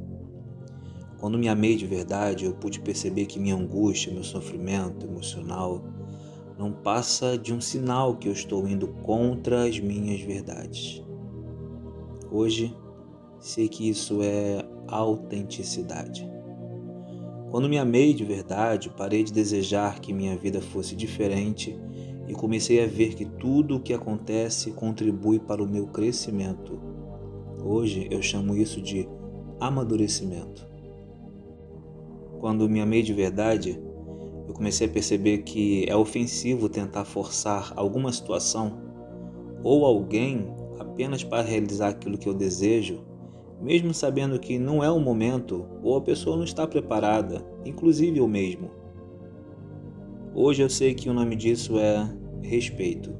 Quando 1.21 1.37
me 1.37 1.47
amei 1.47 1.77
de 1.77 1.87
verdade, 1.87 2.43
eu 2.43 2.53
pude 2.53 2.81
perceber 2.81 3.27
que 3.27 3.39
minha 3.39 3.55
angústia, 3.55 4.13
meu 4.13 4.25
sofrimento 4.25 5.05
emocional 5.05 5.85
não 6.57 6.71
passa 6.71 7.37
de 7.37 7.53
um 7.53 7.61
sinal 7.61 8.15
que 8.15 8.27
eu 8.27 8.33
estou 8.33 8.67
indo 8.67 8.87
contra 9.03 9.65
as 9.65 9.79
minhas 9.79 10.19
verdades. 10.21 11.03
Hoje, 12.31 12.75
sei 13.39 13.67
que 13.69 13.87
isso 13.87 14.21
é 14.23 14.65
autenticidade. 14.87 16.29
Quando 17.51 17.69
me 17.69 17.77
amei 17.77 18.13
de 18.13 18.25
verdade, 18.25 18.89
parei 18.89 19.23
de 19.23 19.31
desejar 19.31 19.99
que 19.99 20.11
minha 20.11 20.35
vida 20.35 20.59
fosse 20.59 20.95
diferente 20.95 21.79
e 22.27 22.33
comecei 22.33 22.83
a 22.83 22.87
ver 22.87 23.15
que 23.15 23.23
tudo 23.23 23.77
o 23.77 23.79
que 23.79 23.93
acontece 23.93 24.71
contribui 24.71 25.39
para 25.39 25.63
o 25.63 25.67
meu 25.67 25.87
crescimento. 25.87 26.77
Hoje 27.63 28.07
eu 28.11 28.21
chamo 28.21 28.55
isso 28.55 28.81
de 28.81 29.07
amadurecimento. 29.59 30.67
Quando 32.39 32.69
me 32.69 32.81
amei 32.81 33.01
de 33.01 33.13
verdade, 33.13 33.81
eu 34.47 34.53
comecei 34.53 34.87
a 34.87 34.89
perceber 34.89 35.39
que 35.39 35.85
é 35.89 35.95
ofensivo 35.95 36.69
tentar 36.69 37.03
forçar 37.03 37.73
alguma 37.75 38.11
situação 38.13 38.81
ou 39.61 39.85
alguém 39.85 40.47
apenas 40.79 41.23
para 41.23 41.41
realizar 41.41 41.89
aquilo 41.89 42.17
que 42.17 42.29
eu 42.29 42.33
desejo, 42.33 43.03
mesmo 43.61 43.93
sabendo 43.93 44.39
que 44.39 44.57
não 44.57 44.83
é 44.83 44.89
o 44.89 44.99
momento 44.99 45.67
ou 45.83 45.97
a 45.97 46.01
pessoa 46.01 46.37
não 46.37 46.45
está 46.45 46.65
preparada, 46.65 47.45
inclusive 47.65 48.19
eu 48.19 48.27
mesmo. 48.27 48.71
Hoje 50.33 50.61
eu 50.61 50.69
sei 50.69 50.93
que 50.93 51.09
o 51.09 51.13
nome 51.13 51.35
disso 51.35 51.77
é 51.77 52.09
respeito. 52.41 53.13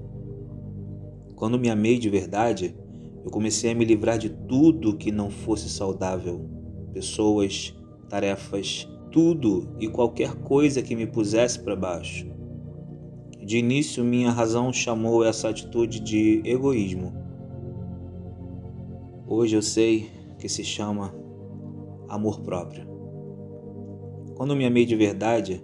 Quando 1.36 1.60
me 1.60 1.70
amei 1.70 1.98
de 1.98 2.10
verdade, 2.10 2.76
eu 3.26 3.30
comecei 3.30 3.72
a 3.72 3.76
me 3.76 3.84
livrar 3.84 4.18
de 4.18 4.30
tudo 4.30 4.96
que 4.96 5.12
não 5.12 5.30
fosse 5.30 5.68
saudável, 5.68 6.50
pessoas, 6.94 7.76
tarefas, 8.08 8.88
tudo 9.12 9.76
e 9.80 9.88
qualquer 9.88 10.36
coisa 10.36 10.82
que 10.82 10.96
me 10.96 11.08
pusesse 11.08 11.60
para 11.60 11.76
baixo. 11.76 12.28
De 13.44 13.58
início, 13.58 14.04
minha 14.04 14.32
razão 14.32 14.74
chamou 14.74 15.24
essa 15.24 15.50
atitude 15.50 16.00
de 16.00 16.42
egoísmo. 16.44 17.14
Hoje 19.28 19.56
eu 19.56 19.62
sei 19.62 20.10
que 20.38 20.50
se 20.50 20.64
chama 20.64 21.14
amor 22.10 22.42
próprio. 22.42 22.86
Quando 24.36 24.56
me 24.56 24.66
amei 24.66 24.86
de 24.86 24.96
verdade, 24.96 25.64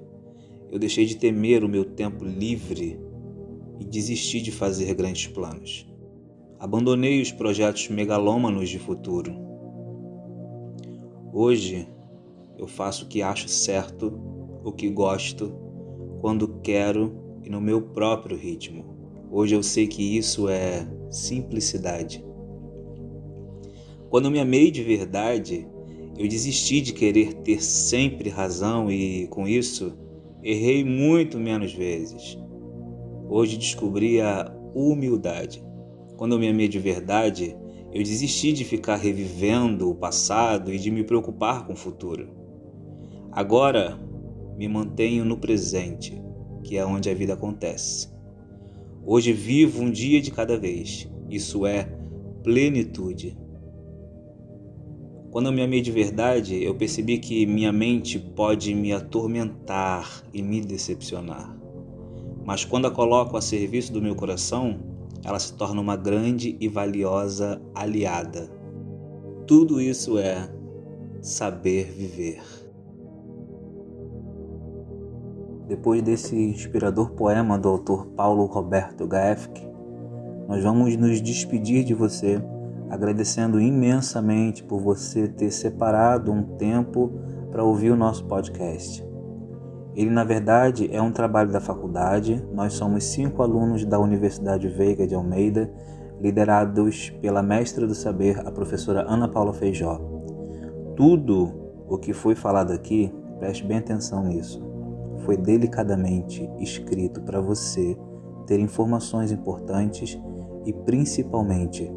eu 0.72 0.80
deixei 0.80 1.06
de 1.06 1.16
temer 1.16 1.64
o 1.64 1.70
meu 1.70 1.86
tempo 1.86 2.24
livre 2.24 3.00
e 3.80 3.86
desisti 3.86 4.42
de 4.42 4.52
fazer 4.52 4.94
grandes 4.96 5.28
planos. 5.28 5.86
Abandonei 6.60 7.22
os 7.22 7.32
projetos 7.32 7.90
megalômanos 7.90 8.70
de 8.70 8.80
futuro. 8.80 9.34
Hoje 11.32 11.88
eu 12.58 12.68
faço 12.68 13.06
o 13.06 13.08
que 13.08 13.22
acho 13.22 13.48
certo, 13.48 14.14
o 14.64 14.72
que 14.72 14.90
gosto, 14.90 15.54
quando 16.22 16.60
quero 16.62 17.14
e 17.44 17.50
no 17.50 17.60
meu 17.60 17.82
próprio 17.82 18.38
ritmo. 18.38 18.86
Hoje 19.30 19.56
eu 19.56 19.64
sei 19.64 19.88
que 19.88 20.18
isso 20.18 20.48
é 20.48 20.88
simplicidade. 21.10 22.24
Quando 24.10 24.30
me 24.30 24.40
amei 24.40 24.70
de 24.70 24.84
verdade, 24.84 25.68
eu 26.18 26.28
desisti 26.28 26.82
de 26.82 26.94
querer 26.94 27.34
ter 27.34 27.62
sempre 27.62 28.30
razão 28.30 28.92
e, 28.92 29.28
com 29.28 29.48
isso, 29.48 29.98
errei 30.44 30.86
muito 30.86 31.40
menos 31.40 31.74
vezes. 31.74 32.38
Hoje 33.28 33.58
descobri 33.58 34.22
a 34.22 34.56
humildade. 34.76 35.64
Quando 36.16 36.34
eu 36.34 36.40
me 36.40 36.48
amei 36.48 36.68
de 36.68 36.78
verdade, 36.78 37.58
eu 37.92 38.04
desisti 38.04 38.54
de 38.54 38.64
ficar 38.64 38.98
revivendo 38.98 39.90
o 39.90 39.96
passado 39.96 40.72
e 40.72 40.78
de 40.78 40.92
me 40.92 41.04
preocupar 41.04 41.66
com 41.66 41.74
o 41.74 41.76
futuro. 41.78 42.43
Agora 43.36 44.00
me 44.56 44.68
mantenho 44.68 45.26
no 45.26 45.38
presente, 45.38 46.22
que 46.64 46.78
é 46.78 46.86
onde 46.86 47.10
a 47.10 47.16
vida 47.16 47.34
acontece. 47.34 48.08
Hoje 49.04 49.34
vivo 49.34 49.82
um 49.82 49.90
dia 49.90 50.22
de 50.22 50.30
cada 50.30 50.56
vez. 50.56 51.10
Isso 51.28 51.66
é 51.66 51.90
plenitude. 52.44 53.36
Quando 55.32 55.48
eu 55.48 55.52
me 55.52 55.64
amei 55.64 55.82
de 55.82 55.92
verdade, 55.92 56.64
eu 56.64 56.76
percebi 56.76 57.18
que 57.18 57.48
minha 57.48 57.72
mente 57.72 58.20
pode 58.20 58.76
me 58.76 58.94
atormentar 58.94 60.24
e 60.32 60.44
me 60.44 60.62
decepcionar. 60.62 61.58
Mas 62.46 62.64
quando 62.64 62.86
a 62.86 62.92
coloco 62.92 63.36
a 63.36 63.42
serviço 63.42 63.92
do 63.92 64.00
meu 64.00 64.16
coração, 64.16 64.80
ela 65.26 65.40
se 65.40 65.54
torna 65.54 65.82
uma 65.82 65.96
grande 65.96 66.56
e 66.60 66.68
valiosa 66.68 67.60
aliada. 67.74 68.48
Tudo 69.48 69.82
isso 69.82 70.20
é 70.20 70.48
saber 71.20 71.92
viver. 71.92 72.63
Depois 75.74 76.04
desse 76.04 76.36
inspirador 76.36 77.14
poema 77.14 77.58
do 77.58 77.68
autor 77.68 78.06
Paulo 78.16 78.46
Roberto 78.46 79.08
Gaefke, 79.08 79.68
nós 80.48 80.64
vamos 80.64 80.96
nos 80.96 81.20
despedir 81.20 81.84
de 81.84 81.96
você, 81.96 82.40
agradecendo 82.92 83.60
imensamente 83.60 84.64
por 84.64 84.80
você 84.80 85.28
ter 85.28 85.50
separado 85.50 86.32
um 86.32 86.44
tempo 86.44 87.12
para 87.50 87.64
ouvir 87.64 87.90
o 87.90 87.96
nosso 87.96 88.24
podcast. 88.26 89.04
Ele, 89.96 90.12
na 90.12 90.24
verdade, 90.24 90.88
é 90.94 91.02
um 91.02 91.12
trabalho 91.12 91.52
da 91.52 91.60
faculdade. 91.60 92.48
Nós 92.54 92.74
somos 92.74 93.06
cinco 93.06 93.42
alunos 93.42 93.84
da 93.84 93.98
Universidade 93.98 94.68
Veiga 94.68 95.08
de 95.08 95.16
Almeida, 95.16 95.74
liderados 96.22 97.10
pela 97.20 97.42
mestra 97.42 97.88
do 97.88 97.96
saber, 97.96 98.40
a 98.48 98.52
professora 98.52 99.12
Ana 99.12 99.28
Paula 99.28 99.54
Feijó. 99.54 100.00
Tudo 100.96 101.52
o 101.88 101.98
que 101.98 102.14
foi 102.14 102.36
falado 102.36 102.72
aqui, 102.72 103.12
preste 103.40 103.66
bem 103.66 103.80
atenção 103.80 104.24
nisso 104.24 104.73
foi 105.26 105.38
delicadamente 105.38 106.50
escrito 106.60 107.22
para 107.22 107.42
você 107.42 107.98
ter 108.46 108.60
informações 108.60 109.32
importantes 109.32 110.20
e 110.66 110.74
principalmente 110.74 111.92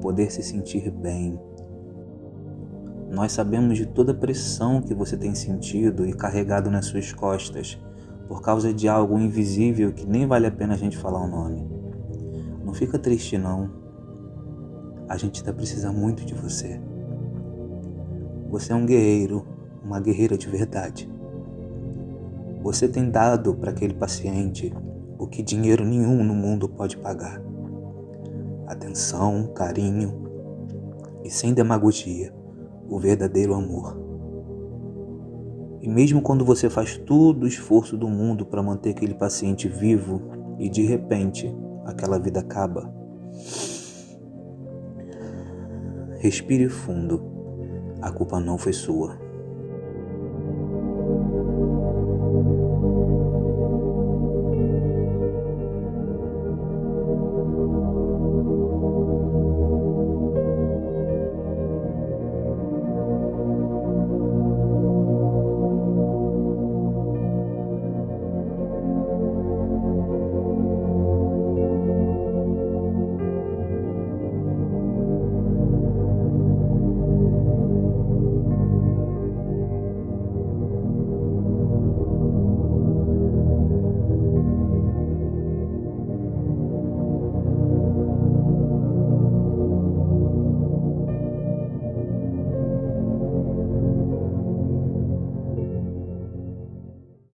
poder 0.00 0.30
se 0.30 0.42
sentir 0.42 0.90
bem. 0.90 1.38
Nós 3.10 3.32
sabemos 3.32 3.76
de 3.76 3.86
toda 3.86 4.12
a 4.12 4.14
pressão 4.14 4.80
que 4.80 4.94
você 4.94 5.16
tem 5.16 5.34
sentido 5.34 6.06
e 6.06 6.12
carregado 6.12 6.70
nas 6.70 6.86
suas 6.86 7.12
costas 7.12 7.78
por 8.26 8.40
causa 8.40 8.72
de 8.72 8.88
algo 8.88 9.18
invisível 9.18 9.92
que 9.92 10.06
nem 10.06 10.26
vale 10.26 10.46
a 10.46 10.50
pena 10.50 10.74
a 10.74 10.78
gente 10.78 10.96
falar 10.96 11.22
o 11.22 11.28
nome. 11.28 11.68
Não 12.64 12.72
fica 12.72 12.98
triste 12.98 13.36
não. 13.36 13.70
A 15.08 15.18
gente 15.18 15.36
está 15.36 15.52
precisando 15.52 15.98
muito 15.98 16.24
de 16.24 16.32
você. 16.32 16.80
Você 18.48 18.72
é 18.72 18.74
um 18.74 18.86
guerreiro, 18.86 19.46
uma 19.84 20.00
guerreira 20.00 20.38
de 20.38 20.48
verdade. 20.48 21.11
Você 22.62 22.86
tem 22.86 23.10
dado 23.10 23.54
para 23.54 23.70
aquele 23.70 23.92
paciente 23.92 24.72
o 25.18 25.26
que 25.26 25.42
dinheiro 25.42 25.84
nenhum 25.84 26.22
no 26.22 26.34
mundo 26.34 26.68
pode 26.68 26.96
pagar: 26.96 27.42
atenção, 28.66 29.52
carinho 29.52 30.30
e, 31.24 31.30
sem 31.30 31.52
demagogia, 31.52 32.32
o 32.88 32.98
verdadeiro 32.98 33.54
amor. 33.54 34.00
E 35.80 35.88
mesmo 35.88 36.22
quando 36.22 36.44
você 36.44 36.70
faz 36.70 36.96
todo 36.96 37.42
o 37.42 37.48
esforço 37.48 37.96
do 37.96 38.08
mundo 38.08 38.46
para 38.46 38.62
manter 38.62 38.90
aquele 38.90 39.14
paciente 39.14 39.68
vivo 39.68 40.22
e 40.58 40.68
de 40.68 40.82
repente 40.82 41.52
aquela 41.84 42.18
vida 42.20 42.38
acaba, 42.38 42.92
respire 46.18 46.68
fundo. 46.68 47.30
A 48.00 48.10
culpa 48.10 48.38
não 48.38 48.56
foi 48.58 48.72
sua. 48.72 49.21